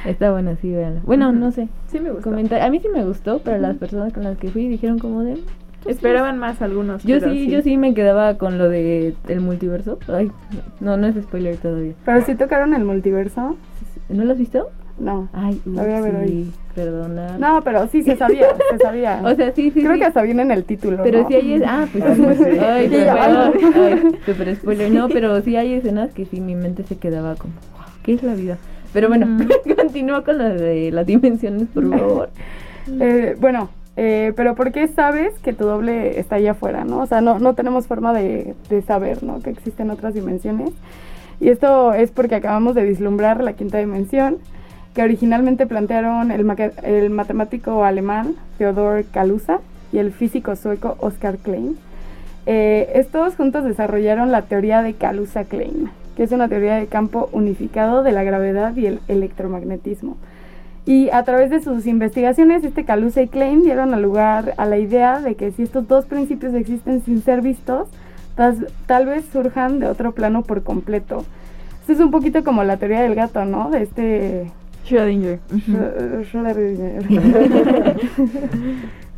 Está 0.06 0.30
buena, 0.30 0.56
sí, 0.56 0.72
véanla. 0.72 1.00
Bueno, 1.04 1.32
no 1.32 1.50
sé. 1.50 1.68
Sí 1.88 2.00
me 2.00 2.10
gustó. 2.10 2.30
Comentar. 2.30 2.62
A 2.62 2.70
mí 2.70 2.78
sí 2.80 2.88
me 2.88 3.04
gustó, 3.04 3.40
pero 3.40 3.58
las 3.58 3.76
personas 3.76 4.12
con 4.12 4.24
las 4.24 4.38
que 4.38 4.48
fui 4.48 4.68
dijeron 4.68 4.98
como 4.98 5.22
de... 5.22 5.38
Esperaban 5.86 6.38
más 6.38 6.60
algunos. 6.60 7.04
Yo 7.04 7.20
sí, 7.20 7.48
yo 7.48 7.62
sí 7.62 7.76
me 7.76 7.94
quedaba 7.94 8.36
con 8.36 8.58
lo 8.58 8.68
de 8.68 9.14
el 9.28 9.40
multiverso. 9.40 9.98
Ay, 10.08 10.30
no, 10.80 10.96
no 10.96 11.06
es 11.06 11.14
spoiler 11.22 11.56
todavía. 11.56 11.94
Pero 12.04 12.20
si 12.22 12.34
tocaron 12.34 12.74
el 12.74 12.84
multiverso, 12.84 13.56
¿No 14.08 14.24
lo 14.24 14.32
has 14.32 14.38
visto? 14.38 14.70
No. 15.00 15.28
Ay, 15.32 15.60
ver 15.64 16.02
sí, 16.02 16.16
hoy. 16.16 16.52
perdona. 16.74 17.38
No, 17.38 17.62
pero 17.62 17.86
sí 17.88 18.02
se 18.02 18.16
sabía, 18.16 18.48
se 18.70 18.78
sabía. 18.78 19.20
O 19.24 19.34
sea, 19.34 19.52
sí, 19.52 19.70
sí, 19.70 19.80
Creo 19.80 19.94
sí. 19.94 19.98
que 20.00 20.04
hasta 20.06 20.22
viene 20.22 20.42
en 20.42 20.50
el 20.50 20.64
título. 20.64 21.02
Pero 21.02 21.22
¿no? 21.22 21.28
sí 21.28 21.34
hay 21.34 21.52
es- 21.54 21.62
ah, 21.66 21.86
pues 21.92 22.04
Ah, 22.06 22.14
pues 22.16 22.38
sí. 22.38 22.44
Ay, 22.58 22.88
Sí, 22.88 22.94
perdón. 22.94 23.52
ay. 23.54 23.72
Ay, 23.74 24.18
super 24.26 24.56
spoiler. 24.56 24.90
No, 24.90 25.08
pero 25.08 25.40
sí 25.42 25.56
hay 25.56 25.74
escenas 25.74 26.10
que 26.12 26.24
sí 26.24 26.40
mi 26.40 26.54
mente 26.54 26.82
se 26.84 26.96
quedaba 26.96 27.34
como, 27.36 27.54
"Wow, 27.74 27.86
¿qué 28.02 28.14
es 28.14 28.22
la 28.22 28.34
vida? 28.34 28.58
Pero 28.92 29.08
bueno, 29.08 29.26
Ujú. 29.26 29.48
continúa 29.76 30.24
con 30.24 30.38
lo 30.38 30.44
de 30.48 30.90
las 30.92 31.06
dimensiones, 31.06 31.68
por 31.74 31.88
favor. 31.98 32.30
Eh, 33.00 33.36
bueno, 33.38 33.68
eh, 33.96 34.32
pero 34.36 34.54
¿por 34.54 34.72
qué 34.72 34.88
sabes 34.88 35.34
que 35.40 35.52
tu 35.52 35.64
doble 35.64 36.18
está 36.18 36.36
allá 36.36 36.52
afuera, 36.52 36.84
no? 36.84 37.00
O 37.00 37.06
sea, 37.06 37.20
no, 37.20 37.38
no 37.38 37.54
tenemos 37.54 37.86
forma 37.86 38.12
de, 38.14 38.54
de 38.70 38.82
saber, 38.82 39.22
¿no? 39.22 39.40
Que 39.40 39.50
existen 39.50 39.90
otras 39.90 40.14
dimensiones. 40.14 40.70
Y 41.40 41.50
esto 41.50 41.92
es 41.92 42.10
porque 42.10 42.34
acabamos 42.36 42.74
de 42.74 42.82
vislumbrar 42.84 43.42
la 43.44 43.52
quinta 43.52 43.78
dimensión, 43.78 44.38
originalmente 45.02 45.66
plantearon 45.66 46.30
el, 46.30 46.46
el 46.82 47.10
matemático 47.10 47.84
alemán 47.84 48.34
Theodor 48.58 49.04
Kaluza 49.12 49.58
y 49.92 49.98
el 49.98 50.12
físico 50.12 50.56
sueco 50.56 50.96
Oscar 51.00 51.38
Klein. 51.38 51.76
Eh, 52.46 52.92
estos 52.94 53.36
juntos 53.36 53.64
desarrollaron 53.64 54.32
la 54.32 54.42
teoría 54.42 54.82
de 54.82 54.94
Kaluza-Klein, 54.94 55.90
que 56.16 56.22
es 56.22 56.32
una 56.32 56.48
teoría 56.48 56.76
de 56.76 56.86
campo 56.86 57.28
unificado 57.32 58.02
de 58.02 58.12
la 58.12 58.22
gravedad 58.22 58.74
y 58.76 58.86
el 58.86 59.00
electromagnetismo. 59.08 60.16
Y 60.86 61.10
a 61.10 61.22
través 61.24 61.50
de 61.50 61.60
sus 61.60 61.86
investigaciones, 61.86 62.64
este 62.64 62.84
Kaluza 62.84 63.20
y 63.20 63.28
Klein 63.28 63.62
dieron 63.62 64.00
lugar 64.00 64.54
a 64.56 64.64
la 64.64 64.78
idea 64.78 65.20
de 65.20 65.34
que 65.34 65.52
si 65.52 65.64
estos 65.64 65.86
dos 65.86 66.06
principios 66.06 66.54
existen 66.54 67.02
sin 67.02 67.22
ser 67.22 67.42
vistos, 67.42 67.88
tas- 68.36 68.64
tal 68.86 69.04
vez 69.04 69.26
surjan 69.30 69.80
de 69.80 69.86
otro 69.86 70.12
plano 70.12 70.42
por 70.42 70.62
completo. 70.62 71.26
Esto 71.80 71.92
es 71.92 72.00
un 72.00 72.10
poquito 72.10 72.42
como 72.42 72.64
la 72.64 72.78
teoría 72.78 73.02
del 73.02 73.14
gato, 73.14 73.44
¿no? 73.44 73.68
De 73.68 73.82
este 73.82 74.50
Schrödinger. 74.88 75.38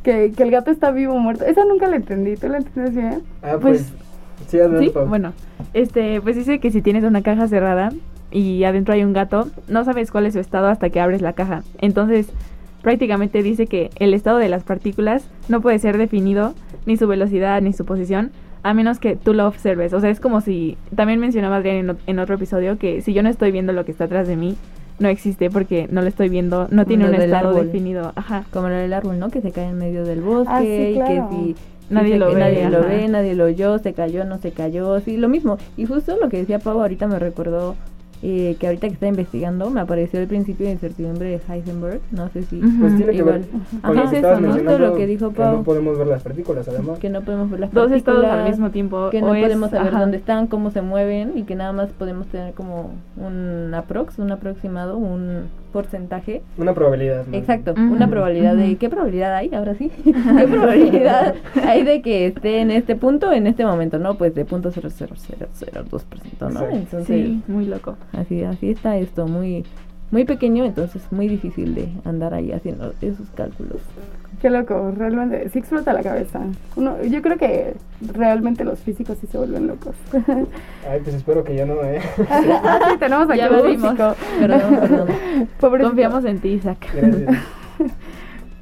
que, 0.02 0.33
que 0.33 0.42
el 0.42 0.50
gato 0.50 0.70
está 0.70 0.90
vivo 0.90 1.14
o 1.14 1.18
muerto. 1.18 1.44
Esa 1.44 1.64
nunca 1.64 1.88
la 1.88 1.96
entendí. 1.96 2.37
¿Tú 2.37 2.48
la 2.48 2.59
entiendes 2.59 2.94
bien? 2.94 3.22
Ah, 3.42 3.56
Pues, 3.61 3.92
pues, 4.38 4.48
sí, 4.48 4.59
bueno, 5.06 5.33
este, 5.74 6.20
pues 6.20 6.37
dice 6.37 6.59
que 6.59 6.70
si 6.70 6.83
tienes 6.83 7.04
una 7.04 7.22
caja 7.22 7.46
cerrada 7.46 7.90
y 8.30 8.64
adentro 8.64 8.94
hay 8.94 9.04
un 9.04 9.12
gato, 9.12 9.48
no 9.68 9.85
sabes 9.85 10.11
cuál 10.11 10.26
es 10.26 10.35
su 10.35 10.40
estado 10.40 10.68
hasta 10.68 10.90
que 10.90 11.00
abres 11.00 11.22
la 11.22 11.35
caja. 11.35 11.62
Entonces, 11.78 12.28
prácticamente 12.83 13.42
dice 13.42 13.66
que 13.66 13.90
el 13.96 14.14
estado 14.14 14.38
de 14.38 14.48
las 14.48 14.64
partículas 14.64 15.28
no 15.48 15.61
puede 15.61 15.78
ser 15.78 15.98
definido, 15.98 16.54
ni 16.87 16.96
su 16.96 17.06
velocidad, 17.06 17.61
ni 17.61 17.72
su 17.72 17.85
posición, 17.85 18.30
a 18.62 18.74
menos 18.74 18.98
que 18.98 19.16
tú 19.16 19.35
lo 19.35 19.46
observes. 19.46 19.92
O 19.92 20.00
sea, 20.00 20.11
es 20.11 20.20
como 20.20 20.40
si, 20.40 20.76
también 20.94 21.20
mencionaba 21.20 21.56
Adrián 21.56 21.76
en, 21.76 21.96
en 22.06 22.18
otro 22.18 22.37
episodio, 22.37 22.78
que 22.78 23.02
si 23.02 23.12
yo 23.12 23.22
no 23.22 23.28
estoy 23.28 23.52
viendo 23.52 23.72
lo 23.72 23.85
que 23.85 23.92
está 23.92 24.04
atrás 24.04 24.28
de 24.28 24.37
mí, 24.37 24.56
no 25.01 25.09
existe 25.09 25.51
porque 25.51 25.89
no 25.91 26.01
lo 26.03 26.07
estoy 26.09 26.29
viendo, 26.29 26.69
no 26.71 26.87
tiene 26.87 27.09
Lo 27.09 27.11
un 27.17 27.21
estado 27.21 27.49
árbol. 27.49 27.67
definido. 27.67 28.13
Ajá. 28.15 28.45
Como 28.53 28.69
lo 28.69 28.77
del 28.77 28.93
árbol, 28.93 29.19
¿no? 29.19 29.31
Que 29.31 29.41
se 29.41 29.51
cae 29.51 29.69
en 29.71 29.79
medio 29.79 30.05
del 30.05 30.21
bosque 30.21 30.53
Ah, 30.53 30.61
sí, 30.61 30.93
claro. 30.95 31.29
y 31.33 31.55
que 31.55 31.55
si 31.55 31.57
Nadie 31.93 32.19
lo 32.19 32.29
que 32.29 32.35
ve, 32.35 32.41
nadie 32.41 32.71
lo 32.71 32.81
ve, 32.83 33.09
nadie 33.09 33.35
lo 33.35 33.45
oyó, 33.47 33.79
se 33.81 33.93
cayó, 33.95 34.25
no 34.25 34.39
se 34.39 34.53
cayó, 34.53 35.01
sí, 35.01 35.17
lo 35.17 35.29
mismo. 35.29 35.59
Y 35.77 35.87
justo 35.87 36.17
lo 36.23 36.29
que 36.29 36.37
decía 36.37 36.61
Pau 36.61 36.81
ahorita 36.81 37.09
me 37.09 37.19
recordó 37.19 37.75
eh, 38.22 38.56
que 38.61 38.66
ahorita 38.66 38.87
que 38.88 38.94
está 38.94 39.06
investigando 39.06 39.70
me 39.70 39.80
apareció 39.80 40.20
el 40.20 40.26
principio 40.26 40.66
de 40.66 40.72
incertidumbre 40.72 41.28
de 41.30 41.40
Heisenberg, 41.48 42.00
no 42.12 42.28
sé 42.28 42.42
si. 42.42 42.56
Pues 42.61 42.96
tiene 42.96 43.12
que 43.12 43.18
igual. 43.18 43.38
ver 43.40 43.48
Ajá, 43.83 43.87
con 43.88 43.96
lo 43.96 44.02
es 44.04 44.11
que 44.11 44.16
estabas 44.16 44.40
mencionando, 44.40 44.78
lo 44.90 44.94
que 44.96 45.06
dijo 45.06 45.30
Pau. 45.33 45.56
no 45.59 45.62
podemos 45.62 45.96
ver 45.98 46.06
las 46.06 46.22
partículas, 46.22 46.68
además. 46.68 46.98
que 46.98 47.09
no 47.11 47.22
podemos 47.22 47.50
ver 47.50 47.61
las 47.61 47.72
Dos 47.72 47.90
estados 47.92 48.20
partículas, 48.20 48.44
al 48.46 48.50
mismo 48.50 48.70
tiempo. 48.70 49.11
que 49.11 49.20
no 49.22 49.35
es- 49.35 49.42
podemos 49.42 49.70
saber 49.70 49.88
ajá. 49.88 50.00
dónde 50.00 50.16
están, 50.18 50.46
cómo 50.48 50.70
se 50.70 50.83
mueven 50.83 51.33
y 51.37 51.44
que 51.44 51.54
nada 51.54 51.72
más 51.72 51.88
podemos 51.90 52.26
tener 52.26 52.52
como 52.54 52.90
un 53.16 53.72
aprox, 53.74 54.18
un 54.18 54.30
aproximado, 54.33 54.98
un 54.98 55.44
porcentaje. 55.70 56.42
Una 56.59 56.74
probabilidad. 56.74 57.26
¿no? 57.26 57.37
Exacto, 57.37 57.74
una 57.76 58.09
probabilidad 58.09 58.54
de 58.56 58.68
ujú. 58.70 58.78
¿qué 58.78 58.88
probabilidad 58.90 59.35
hay? 59.35 59.54
Ahora 59.54 59.74
sí. 59.74 59.90
¿Qué 60.04 60.12
probabilidad 60.48 61.35
hay 61.66 61.83
de 61.85 62.02
que 62.02 62.26
esté 62.26 62.61
en 62.61 62.70
este 62.70 62.96
punto 62.96 63.33
en 63.33 63.46
este 63.46 63.64
momento, 63.64 63.98
no? 63.98 64.14
Pues 64.16 64.35
de 64.35 64.44
punto 64.44 64.70
cero 64.70 64.88
cero 64.90 65.14
cero 65.16 65.46
cero 65.52 65.85
dos 65.90 66.04
por 66.04 66.20
ciento, 66.20 66.50
¿no? 66.50 66.61
Exacto. 66.61 66.76
Entonces, 66.76 67.06
Sí, 67.26 67.42
muy 67.48 67.66
loco. 67.66 67.96
así 68.12 68.42
así 68.42 68.70
está 68.70 68.96
esto 68.98 69.26
muy 69.26 69.64
muy 70.11 70.24
pequeño, 70.24 70.64
entonces 70.64 71.02
muy 71.12 71.28
difícil 71.28 71.74
de 71.74 71.88
andar 72.04 72.35
ahí 72.35 72.50
haciendo 72.52 72.92
esos 73.00 73.30
cálculos. 73.30 73.80
Qué 74.40 74.49
loco, 74.49 74.93
realmente, 74.97 75.49
sí 75.51 75.59
explota 75.59 75.93
la 75.93 76.03
cabeza. 76.03 76.40
Uno, 76.77 77.03
yo 77.03 77.21
creo 77.21 77.37
que 77.37 77.75
realmente 78.01 78.64
los 78.64 78.79
físicos 78.79 79.19
sí 79.21 79.27
se 79.27 79.37
vuelven 79.37 79.66
locos. 79.66 79.95
Ay, 80.90 81.01
pues 81.03 81.14
espero 81.16 81.45
que 81.45 81.55
yo 81.57 81.66
no, 81.66 81.83
¿eh? 81.83 82.01
ah, 82.31 82.79
sí, 82.90 82.97
tenemos 82.99 83.29
aquí 83.29 83.38
Ya 83.38 83.51
un 83.51 83.66
vimos. 83.66 83.90
físico. 83.90 84.14
Perdón, 84.40 85.07
perdón. 85.61 85.81
Confiamos 85.90 86.25
en 86.25 86.38
ti, 86.40 86.49
Isaac. 86.51 86.87
Gracias. 86.95 87.37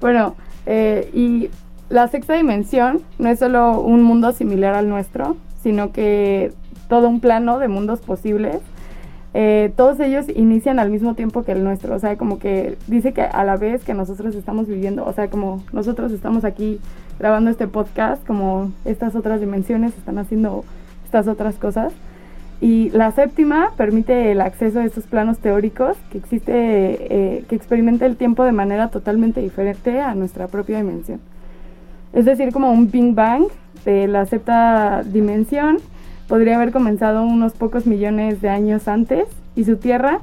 Bueno, 0.00 0.36
eh, 0.66 1.10
y 1.12 1.50
la 1.88 2.06
sexta 2.06 2.34
dimensión 2.34 3.02
no 3.18 3.28
es 3.28 3.40
solo 3.40 3.80
un 3.80 4.04
mundo 4.04 4.30
similar 4.30 4.74
al 4.74 4.88
nuestro, 4.88 5.36
sino 5.60 5.90
que 5.90 6.52
todo 6.88 7.08
un 7.08 7.18
plano 7.20 7.58
de 7.58 7.66
mundos 7.66 7.98
posibles. 8.00 8.58
Eh, 9.34 9.72
todos 9.76 10.00
ellos 10.00 10.26
inician 10.34 10.78
al 10.78 10.90
mismo 10.90 11.14
tiempo 11.14 11.42
que 11.42 11.52
el 11.52 11.62
nuestro, 11.62 11.94
o 11.94 11.98
sea, 11.98 12.16
como 12.16 12.38
que 12.38 12.76
dice 12.86 13.12
que 13.12 13.22
a 13.22 13.44
la 13.44 13.56
vez 13.56 13.84
que 13.84 13.94
nosotros 13.94 14.34
estamos 14.34 14.66
viviendo, 14.66 15.04
o 15.04 15.12
sea, 15.12 15.28
como 15.28 15.62
nosotros 15.72 16.12
estamos 16.12 16.44
aquí 16.44 16.80
grabando 17.18 17.50
este 17.50 17.68
podcast, 17.68 18.26
como 18.26 18.72
estas 18.84 19.14
otras 19.14 19.40
dimensiones 19.40 19.96
están 19.96 20.18
haciendo 20.18 20.64
estas 21.04 21.28
otras 21.28 21.56
cosas. 21.56 21.92
Y 22.60 22.90
la 22.90 23.12
séptima 23.12 23.70
permite 23.76 24.32
el 24.32 24.40
acceso 24.40 24.80
a 24.80 24.84
estos 24.84 25.04
planos 25.04 25.38
teóricos 25.38 25.96
que 26.10 26.18
existe, 26.18 26.52
eh, 26.52 27.44
que 27.48 27.54
experimenta 27.54 28.04
el 28.04 28.16
tiempo 28.16 28.44
de 28.44 28.52
manera 28.52 28.88
totalmente 28.88 29.40
diferente 29.40 30.00
a 30.00 30.14
nuestra 30.14 30.48
propia 30.48 30.78
dimensión. 30.78 31.20
Es 32.12 32.24
decir, 32.24 32.52
como 32.52 32.72
un 32.72 32.90
Big 32.90 33.14
Bang 33.14 33.44
de 33.84 34.08
la 34.08 34.26
sexta 34.26 35.04
dimensión 35.04 35.78
podría 36.28 36.56
haber 36.56 36.70
comenzado 36.70 37.24
unos 37.24 37.54
pocos 37.54 37.86
millones 37.86 38.40
de 38.40 38.50
años 38.50 38.86
antes 38.86 39.26
y 39.56 39.64
su 39.64 39.76
Tierra, 39.76 40.20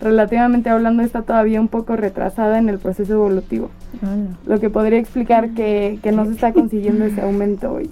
relativamente 0.00 0.70
hablando, 0.70 1.02
está 1.02 1.22
todavía 1.22 1.60
un 1.60 1.68
poco 1.68 1.96
retrasada 1.96 2.58
en 2.58 2.68
el 2.68 2.78
proceso 2.78 3.14
evolutivo, 3.14 3.70
Hola. 4.02 4.36
lo 4.46 4.60
que 4.60 4.70
podría 4.70 4.98
explicar 4.98 5.50
que, 5.50 5.98
que 6.02 6.12
no 6.12 6.26
se 6.26 6.32
está 6.32 6.52
consiguiendo 6.52 7.04
ese 7.06 7.22
aumento 7.22 7.72
hoy. 7.72 7.90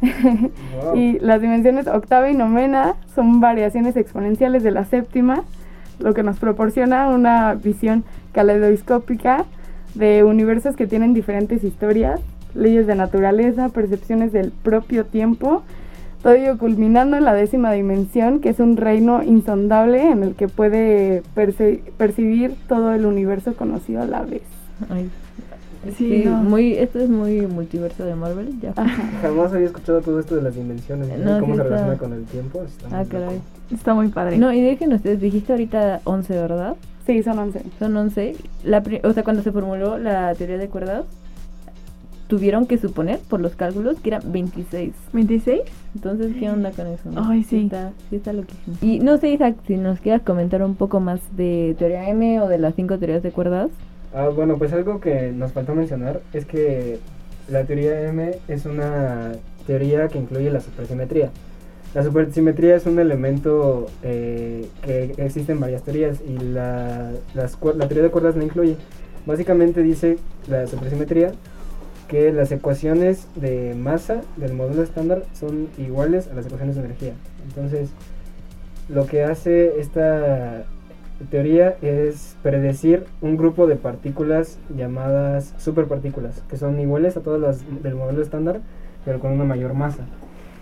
Wow. 0.00 0.94
Y 0.96 1.18
las 1.18 1.40
dimensiones 1.40 1.86
octava 1.86 2.30
y 2.30 2.34
novena 2.34 2.94
son 3.14 3.40
variaciones 3.40 3.96
exponenciales 3.96 4.62
de 4.62 4.70
la 4.70 4.84
séptima, 4.84 5.44
lo 5.98 6.14
que 6.14 6.22
nos 6.22 6.38
proporciona 6.38 7.08
una 7.08 7.54
visión 7.54 8.04
caleidoscópica 8.32 9.44
de 9.94 10.24
universos 10.24 10.76
que 10.76 10.86
tienen 10.86 11.14
diferentes 11.14 11.64
historias, 11.64 12.20
leyes 12.54 12.86
de 12.86 12.94
naturaleza, 12.94 13.68
percepciones 13.68 14.32
del 14.32 14.50
propio 14.50 15.06
tiempo, 15.06 15.62
todo 16.24 16.32
ello 16.32 16.58
culminando 16.58 17.16
en 17.16 17.22
la 17.24 17.34
décima 17.34 17.70
dimensión, 17.70 18.40
que 18.40 18.48
es 18.48 18.58
un 18.58 18.76
reino 18.76 19.22
insondable 19.22 20.10
en 20.10 20.24
el 20.24 20.34
que 20.34 20.48
puede 20.48 21.22
perce- 21.36 21.80
percibir 21.96 22.56
todo 22.68 22.92
el 22.94 23.06
universo 23.06 23.54
conocido 23.54 24.02
a 24.02 24.06
la 24.06 24.22
vez. 24.22 24.42
Ay. 24.90 25.08
Sí, 25.98 26.22
Sí, 26.22 26.22
no. 26.24 26.36
muy, 26.42 26.72
esto 26.72 26.98
es 26.98 27.10
muy 27.10 27.42
multiverso 27.46 28.04
de 28.06 28.14
Marvel. 28.14 28.58
Ya. 28.62 28.72
Jamás 29.20 29.52
había 29.52 29.66
escuchado 29.66 30.00
todo 30.00 30.18
esto 30.18 30.34
de 30.34 30.40
las 30.42 30.54
dimensiones, 30.56 31.08
¿no? 31.18 31.34
No, 31.34 31.40
cómo 31.40 31.52
sí 31.54 31.58
se 31.58 31.62
está- 31.64 31.74
relaciona 31.76 31.98
con 31.98 32.12
el 32.14 32.24
tiempo. 32.24 32.62
está 32.66 32.86
Ah, 32.90 33.00
muy 33.00 33.06
caray. 33.08 33.40
Está 33.70 33.94
muy 33.94 34.08
padre. 34.08 34.38
No, 34.38 34.50
y 34.50 34.62
dejen 34.62 34.94
ustedes, 34.94 35.20
dijiste 35.20 35.52
ahorita 35.52 36.00
11, 36.04 36.32
¿verdad? 36.40 36.76
Sí, 37.06 37.22
son 37.22 37.38
11. 37.38 37.60
Son 37.78 37.94
11. 37.94 38.34
La 38.64 38.82
pri- 38.82 39.00
o 39.04 39.12
sea, 39.12 39.24
cuando 39.24 39.42
se 39.42 39.52
formuló 39.52 39.98
la 39.98 40.34
teoría 40.34 40.56
de 40.56 40.68
cuerdas, 40.68 41.04
tuvieron 42.26 42.66
que 42.66 42.78
suponer, 42.78 43.18
por 43.18 43.40
los 43.40 43.54
cálculos, 43.54 44.00
que 44.00 44.10
eran 44.10 44.32
26. 44.32 44.92
¿26? 45.12 45.62
Entonces, 45.94 46.34
¿qué 46.38 46.50
onda 46.50 46.70
con 46.72 46.86
eso? 46.86 47.10
Ay, 47.16 47.44
sí. 47.44 47.64
Está, 47.64 47.92
sí 48.10 48.16
está 48.16 48.32
loquísimo. 48.32 48.76
Y 48.80 49.00
no 49.00 49.18
sé, 49.18 49.30
Isaac, 49.30 49.56
si 49.66 49.76
nos 49.76 50.00
quieras 50.00 50.22
comentar 50.22 50.62
un 50.62 50.74
poco 50.74 51.00
más 51.00 51.20
de 51.36 51.76
teoría 51.78 52.08
M 52.08 52.40
o 52.40 52.48
de 52.48 52.58
las 52.58 52.74
cinco 52.74 52.98
teorías 52.98 53.22
de 53.22 53.30
cuerdas. 53.30 53.70
Ah, 54.14 54.28
bueno, 54.28 54.58
pues 54.58 54.72
algo 54.72 55.00
que 55.00 55.32
nos 55.32 55.52
faltó 55.52 55.74
mencionar 55.74 56.20
es 56.32 56.46
que 56.46 56.98
la 57.48 57.64
teoría 57.64 58.08
M 58.08 58.32
es 58.48 58.64
una 58.64 59.32
teoría 59.66 60.08
que 60.08 60.18
incluye 60.18 60.50
la 60.50 60.60
supersimetría. 60.60 61.30
La 61.94 62.02
supersimetría 62.02 62.74
es 62.74 62.86
un 62.86 62.98
elemento 62.98 63.86
eh, 64.02 64.68
que 64.82 65.14
existe 65.18 65.52
en 65.52 65.60
varias 65.60 65.82
teorías 65.82 66.20
y 66.26 66.38
la, 66.38 67.12
las 67.34 67.56
la 67.62 67.86
teoría 67.86 68.02
de 68.02 68.10
cuerdas 68.10 68.36
la 68.36 68.44
incluye. 68.44 68.76
Básicamente 69.26 69.82
dice 69.82 70.18
la 70.48 70.66
supersimetría 70.66 71.32
que 72.08 72.32
las 72.32 72.52
ecuaciones 72.52 73.28
de 73.36 73.74
masa 73.74 74.22
del 74.36 74.54
modelo 74.54 74.82
estándar 74.82 75.22
son 75.32 75.68
iguales 75.78 76.28
a 76.28 76.34
las 76.34 76.46
ecuaciones 76.46 76.76
de 76.76 76.82
energía. 76.82 77.12
Entonces, 77.48 77.90
lo 78.88 79.06
que 79.06 79.24
hace 79.24 79.80
esta 79.80 80.64
teoría 81.30 81.76
es 81.80 82.36
predecir 82.42 83.06
un 83.22 83.36
grupo 83.36 83.66
de 83.66 83.76
partículas 83.76 84.58
llamadas 84.76 85.54
superpartículas, 85.58 86.42
que 86.48 86.56
son 86.56 86.78
iguales 86.80 87.16
a 87.16 87.20
todas 87.20 87.40
las 87.40 87.82
del 87.82 87.94
modelo 87.94 88.20
estándar, 88.20 88.60
pero 89.04 89.20
con 89.20 89.32
una 89.32 89.44
mayor 89.44 89.74
masa. 89.74 90.04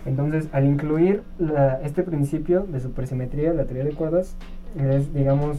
Entonces, 0.05 0.49
al 0.51 0.65
incluir 0.65 1.23
este 1.83 2.03
principio 2.03 2.67
de 2.69 2.79
supersimetría, 2.79 3.53
la 3.53 3.65
teoría 3.65 3.85
de 3.85 3.91
cuerdas, 3.91 4.35
es, 4.77 5.13
digamos, 5.13 5.57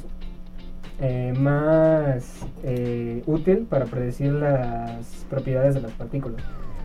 eh, 1.01 1.35
más 1.39 2.41
eh, 2.63 3.23
útil 3.27 3.67
para 3.69 3.87
predecir 3.87 4.33
las 4.33 5.07
propiedades 5.31 5.75
de 5.75 5.83
las 5.83 5.93
partículas. 5.93 6.43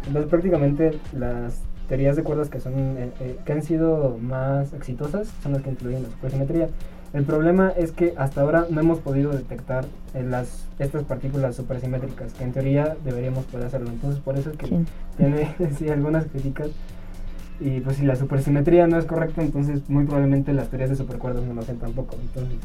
Entonces, 0.08 0.30
prácticamente 0.30 0.98
las 1.14 1.62
teorías 1.90 2.16
de 2.16 2.24
cuerdas 2.24 2.50
que, 2.50 2.60
son, 2.60 2.74
eh, 2.76 3.12
eh, 3.20 3.38
que 3.44 3.52
han 3.52 3.64
sido 3.64 4.18
más 4.22 4.74
exitosas 4.74 5.28
son 5.42 5.54
las 5.54 5.64
que 5.64 5.72
incluyen 5.72 6.04
la 6.04 6.10
supersimetría. 6.10 6.70
El 7.12 7.24
problema 7.24 7.70
es 7.76 7.92
que 7.92 8.14
hasta 8.16 8.42
ahora 8.42 8.68
no 8.70 8.80
hemos 8.80 9.00
podido 9.00 9.32
detectar 9.32 9.86
eh, 10.14 10.24
las, 10.24 10.68
estas 10.78 11.04
partículas 11.04 11.56
supersimétricas, 11.56 12.34
que 12.34 12.44
en 12.44 12.54
teoría 12.54 12.96
deberíamos 13.04 13.46
poder 13.46 13.66
hacerlo. 13.66 13.90
Entonces, 13.90 14.22
por 14.22 14.38
eso 14.38 14.52
es 14.52 14.58
que 14.58 14.68
¿Quién? 14.68 14.86
tiene 15.18 15.56
sí, 15.78 15.90
algunas 15.90 16.28
críticas. 16.28 16.70
Y 17.60 17.82
pues 17.82 17.98
si 17.98 18.06
la 18.06 18.16
supersimetría 18.16 18.88
no 18.88 18.98
es 18.98 19.06
correcta, 19.06 19.42
entonces 19.42 19.90
muy 19.90 20.06
probablemente 20.06 20.54
las 20.54 20.70
teorías 20.70 20.92
de 20.92 20.96
supercuerdas 20.96 21.44
no 21.44 21.56
lo 21.56 21.62
hacen 21.62 21.78
tampoco. 21.78 22.16
Entonces, 22.22 22.58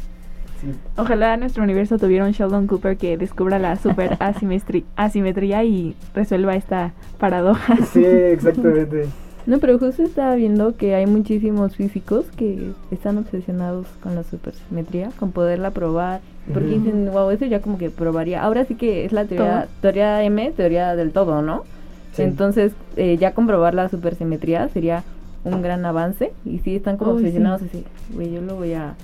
sí. 0.64 0.78
Ojalá 0.96 1.36
nuestro 1.36 1.62
universo 1.62 1.98
tuviera 1.98 2.24
un 2.24 2.32
Sheldon 2.32 2.66
Cooper 2.66 2.96
que 2.96 3.16
descubra 3.16 3.58
la 3.58 3.76
super 3.76 4.18
asimetri- 4.18 4.84
asimetría 4.96 5.64
y 5.64 5.94
resuelva 6.14 6.56
esta 6.56 6.92
paradoja. 7.18 7.76
Sí, 7.92 8.04
exactamente. 8.04 9.06
No, 9.46 9.58
pero 9.58 9.78
justo 9.78 10.02
estaba 10.02 10.34
viendo 10.36 10.74
que 10.76 10.94
hay 10.94 11.04
muchísimos 11.06 11.76
físicos 11.76 12.24
que 12.36 12.70
están 12.90 13.18
obsesionados 13.18 13.86
con 14.02 14.14
la 14.14 14.22
supersimetría, 14.22 15.10
con 15.18 15.32
poderla 15.32 15.70
probar. 15.70 16.20
Porque 16.52 16.68
Ujú. 16.74 16.78
dicen, 16.84 17.10
wow, 17.12 17.30
eso 17.30 17.44
ya 17.46 17.60
como 17.60 17.76
que 17.78 17.90
probaría. 17.90 18.42
Ahora 18.42 18.64
sí 18.64 18.74
que 18.74 19.04
es 19.04 19.12
la 19.12 19.24
teoría, 19.26 19.68
teoría 19.80 20.22
M, 20.24 20.50
teoría 20.52 20.94
del 20.96 21.10
todo, 21.12 21.42
¿no? 21.42 21.64
Sí. 22.12 22.22
Entonces, 22.22 22.72
eh, 22.96 23.16
ya 23.18 23.32
comprobar 23.34 23.74
la 23.74 23.88
supersimetría 23.88 24.68
sería 24.68 25.04
un 25.44 25.60
gran 25.62 25.84
avance. 25.84 26.32
Y 26.44 26.58
sí, 26.60 26.76
están 26.76 26.96
como 26.96 27.12
Uy, 27.12 27.18
sí. 27.18 27.24
obsesionados 27.24 27.62
así, 27.62 27.84
güey, 28.14 28.30
yo 28.32 28.40
lo 28.40 28.56
voy 28.56 28.72
a, 28.74 28.94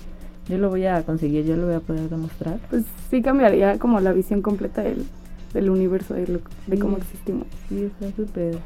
yo 0.50 0.58
lo 0.58 0.68
voy 0.68 0.84
a 0.86 1.02
conseguir, 1.04 1.44
yo 1.46 1.56
lo 1.56 1.66
voy 1.66 1.76
a 1.76 1.80
poder 1.80 2.08
demostrar. 2.10 2.58
Pues 2.68 2.84
sí 3.10 3.22
cambiaría 3.22 3.78
como 3.78 4.00
la 4.00 4.12
visión 4.12 4.42
completa 4.42 4.82
del, 4.82 5.06
del 5.54 5.70
universo, 5.70 6.14
de, 6.14 6.26
lo- 6.26 6.40
de 6.66 6.76
Sí. 6.76 6.78
cómo 6.78 6.96
existimos. 6.98 7.46
Sí, 7.68 7.84
está 7.84 8.14
súper... 8.16 8.56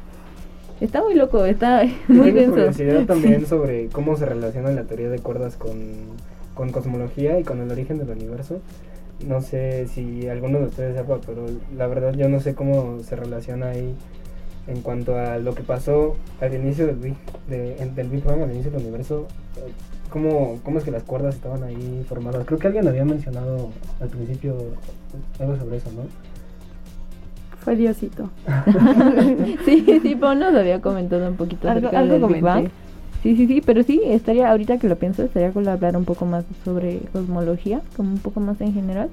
Está 0.81 1.01
muy 1.01 1.13
loco, 1.15 1.45
está 1.45 1.83
muy 2.09 2.33
tengo 2.33 2.51
curiosidad 2.53 3.05
también 3.07 3.45
sobre 3.45 3.87
cómo 3.87 4.17
se 4.17 4.25
relaciona 4.25 4.71
la 4.71 4.83
teoría 4.83 5.09
de 5.09 5.19
cuerdas 5.19 5.55
con, 5.55 5.77
con 6.53 6.71
cosmología 6.71 7.39
y 7.39 7.43
con 7.43 7.61
el 7.61 7.71
origen 7.71 7.97
del 7.97 8.09
universo. 8.09 8.59
No 9.25 9.39
sé 9.39 9.87
si 9.87 10.27
alguno 10.27 10.59
de 10.59 10.65
ustedes 10.65 10.97
sepa, 10.97 11.19
pero 11.25 11.45
la 11.77 11.87
verdad 11.87 12.13
yo 12.15 12.27
no 12.27 12.41
sé 12.41 12.53
cómo 12.55 12.99
se 13.03 13.15
relaciona 13.15 13.67
ahí 13.69 13.95
en 14.67 14.81
cuanto 14.81 15.15
a 15.17 15.37
lo 15.37 15.55
que 15.55 15.63
pasó 15.63 16.17
al 16.41 16.53
inicio 16.53 16.87
del 16.87 16.97
Big, 16.97 17.15
de- 17.47 17.75
del 17.95 18.09
Big 18.09 18.23
Bang, 18.25 18.41
al 18.41 18.51
inicio 18.51 18.71
del 18.71 18.81
universo. 18.81 19.27
¿Cómo, 20.09 20.59
¿Cómo 20.63 20.77
es 20.77 20.83
que 20.85 20.91
las 20.91 21.03
cuerdas 21.03 21.35
estaban 21.35 21.63
ahí 21.63 22.05
formadas? 22.07 22.45
Creo 22.45 22.57
que 22.59 22.67
alguien 22.67 22.87
había 22.87 23.03
mencionado 23.05 23.69
al 23.99 24.07
principio 24.09 24.55
algo 25.39 25.57
sobre 25.57 25.77
eso, 25.77 25.89
¿no? 25.91 26.03
Fue 27.59 27.75
Diosito. 27.75 28.29
Sí, 29.65 29.85
sí, 30.01 30.15
Pau 30.15 30.35
nos 30.35 30.53
había 30.55 30.79
comentado 30.81 31.27
un 31.27 31.35
poquito 31.35 31.67
Algo- 31.69 31.87
acerca 31.87 31.99
algo 31.99 32.13
del 32.13 32.21
Big 32.33 32.41
comenté. 32.41 32.61
Bang. 32.61 32.69
Sí, 33.23 33.35
sí, 33.35 33.47
sí, 33.47 33.61
pero 33.65 33.81
sí, 33.81 33.99
estaría, 34.05 34.51
ahorita 34.51 34.77
que 34.77 34.87
lo 34.87 34.97
pienso, 34.97 35.23
estaría 35.23 35.51
cool 35.51 35.67
hablar 35.67 35.97
un 35.97 36.05
poco 36.05 36.25
más 36.27 36.45
sobre 36.63 36.99
cosmología, 37.11 37.81
como 37.97 38.11
un 38.11 38.19
poco 38.19 38.39
más 38.39 38.61
en 38.61 38.71
general. 38.73 39.09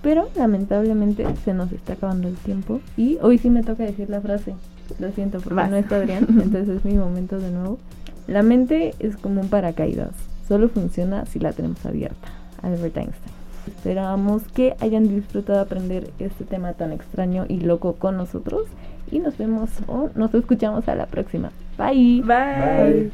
Pero 0.00 0.28
lamentablemente 0.36 1.26
se 1.44 1.52
nos 1.52 1.72
está 1.72 1.94
acabando 1.94 2.28
el 2.28 2.36
tiempo. 2.36 2.80
Y 2.96 3.18
hoy 3.20 3.38
sí 3.38 3.50
me 3.50 3.62
toca 3.64 3.82
decir 3.82 4.08
la 4.10 4.20
frase. 4.20 4.54
Lo 5.00 5.10
siento, 5.10 5.38
porque 5.40 5.54
Vas. 5.54 5.70
no 5.70 5.76
está 5.76 5.96
Adrián, 5.96 6.26
entonces 6.28 6.68
es 6.68 6.84
mi 6.84 6.94
momento 6.94 7.38
de 7.40 7.50
nuevo. 7.50 7.78
La 8.26 8.42
mente 8.42 8.94
es 8.98 9.16
como 9.16 9.40
un 9.40 9.48
paracaídas, 9.48 10.14
solo 10.46 10.68
funciona 10.68 11.26
si 11.26 11.38
la 11.38 11.52
tenemos 11.52 11.84
abierta. 11.84 12.28
Albert 12.62 12.96
Einstein. 12.96 13.32
Esperamos 13.66 14.42
que 14.54 14.74
hayan 14.80 15.08
disfrutado 15.08 15.60
aprender 15.60 16.10
este 16.18 16.44
tema 16.44 16.72
tan 16.72 16.92
extraño 16.92 17.46
y 17.48 17.60
loco 17.60 17.94
con 17.94 18.16
nosotros. 18.16 18.66
Y 19.10 19.20
nos 19.20 19.36
vemos 19.38 19.70
o 19.86 20.10
nos 20.14 20.34
escuchamos 20.34 20.88
a 20.88 20.94
la 20.94 21.06
próxima. 21.06 21.52
Bye. 21.76 22.22
Bye. 22.22 23.12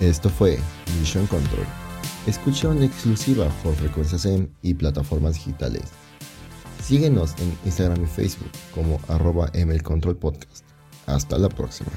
Esto 0.00 0.28
fue 0.28 0.58
Mission 0.98 1.26
Control. 1.26 1.66
Escucha 2.26 2.68
una 2.68 2.84
exclusiva 2.84 3.46
por 3.62 3.74
Frecuencia 3.74 4.18
SEM 4.18 4.48
y 4.62 4.74
plataformas 4.74 5.34
digitales. 5.34 5.92
Síguenos 6.90 7.36
en 7.38 7.56
Instagram 7.64 8.02
y 8.02 8.06
Facebook 8.08 8.50
como 8.74 9.00
arroba 9.06 9.48
mlcontrolpodcast. 9.54 10.64
Hasta 11.06 11.38
la 11.38 11.48
próxima. 11.48 11.92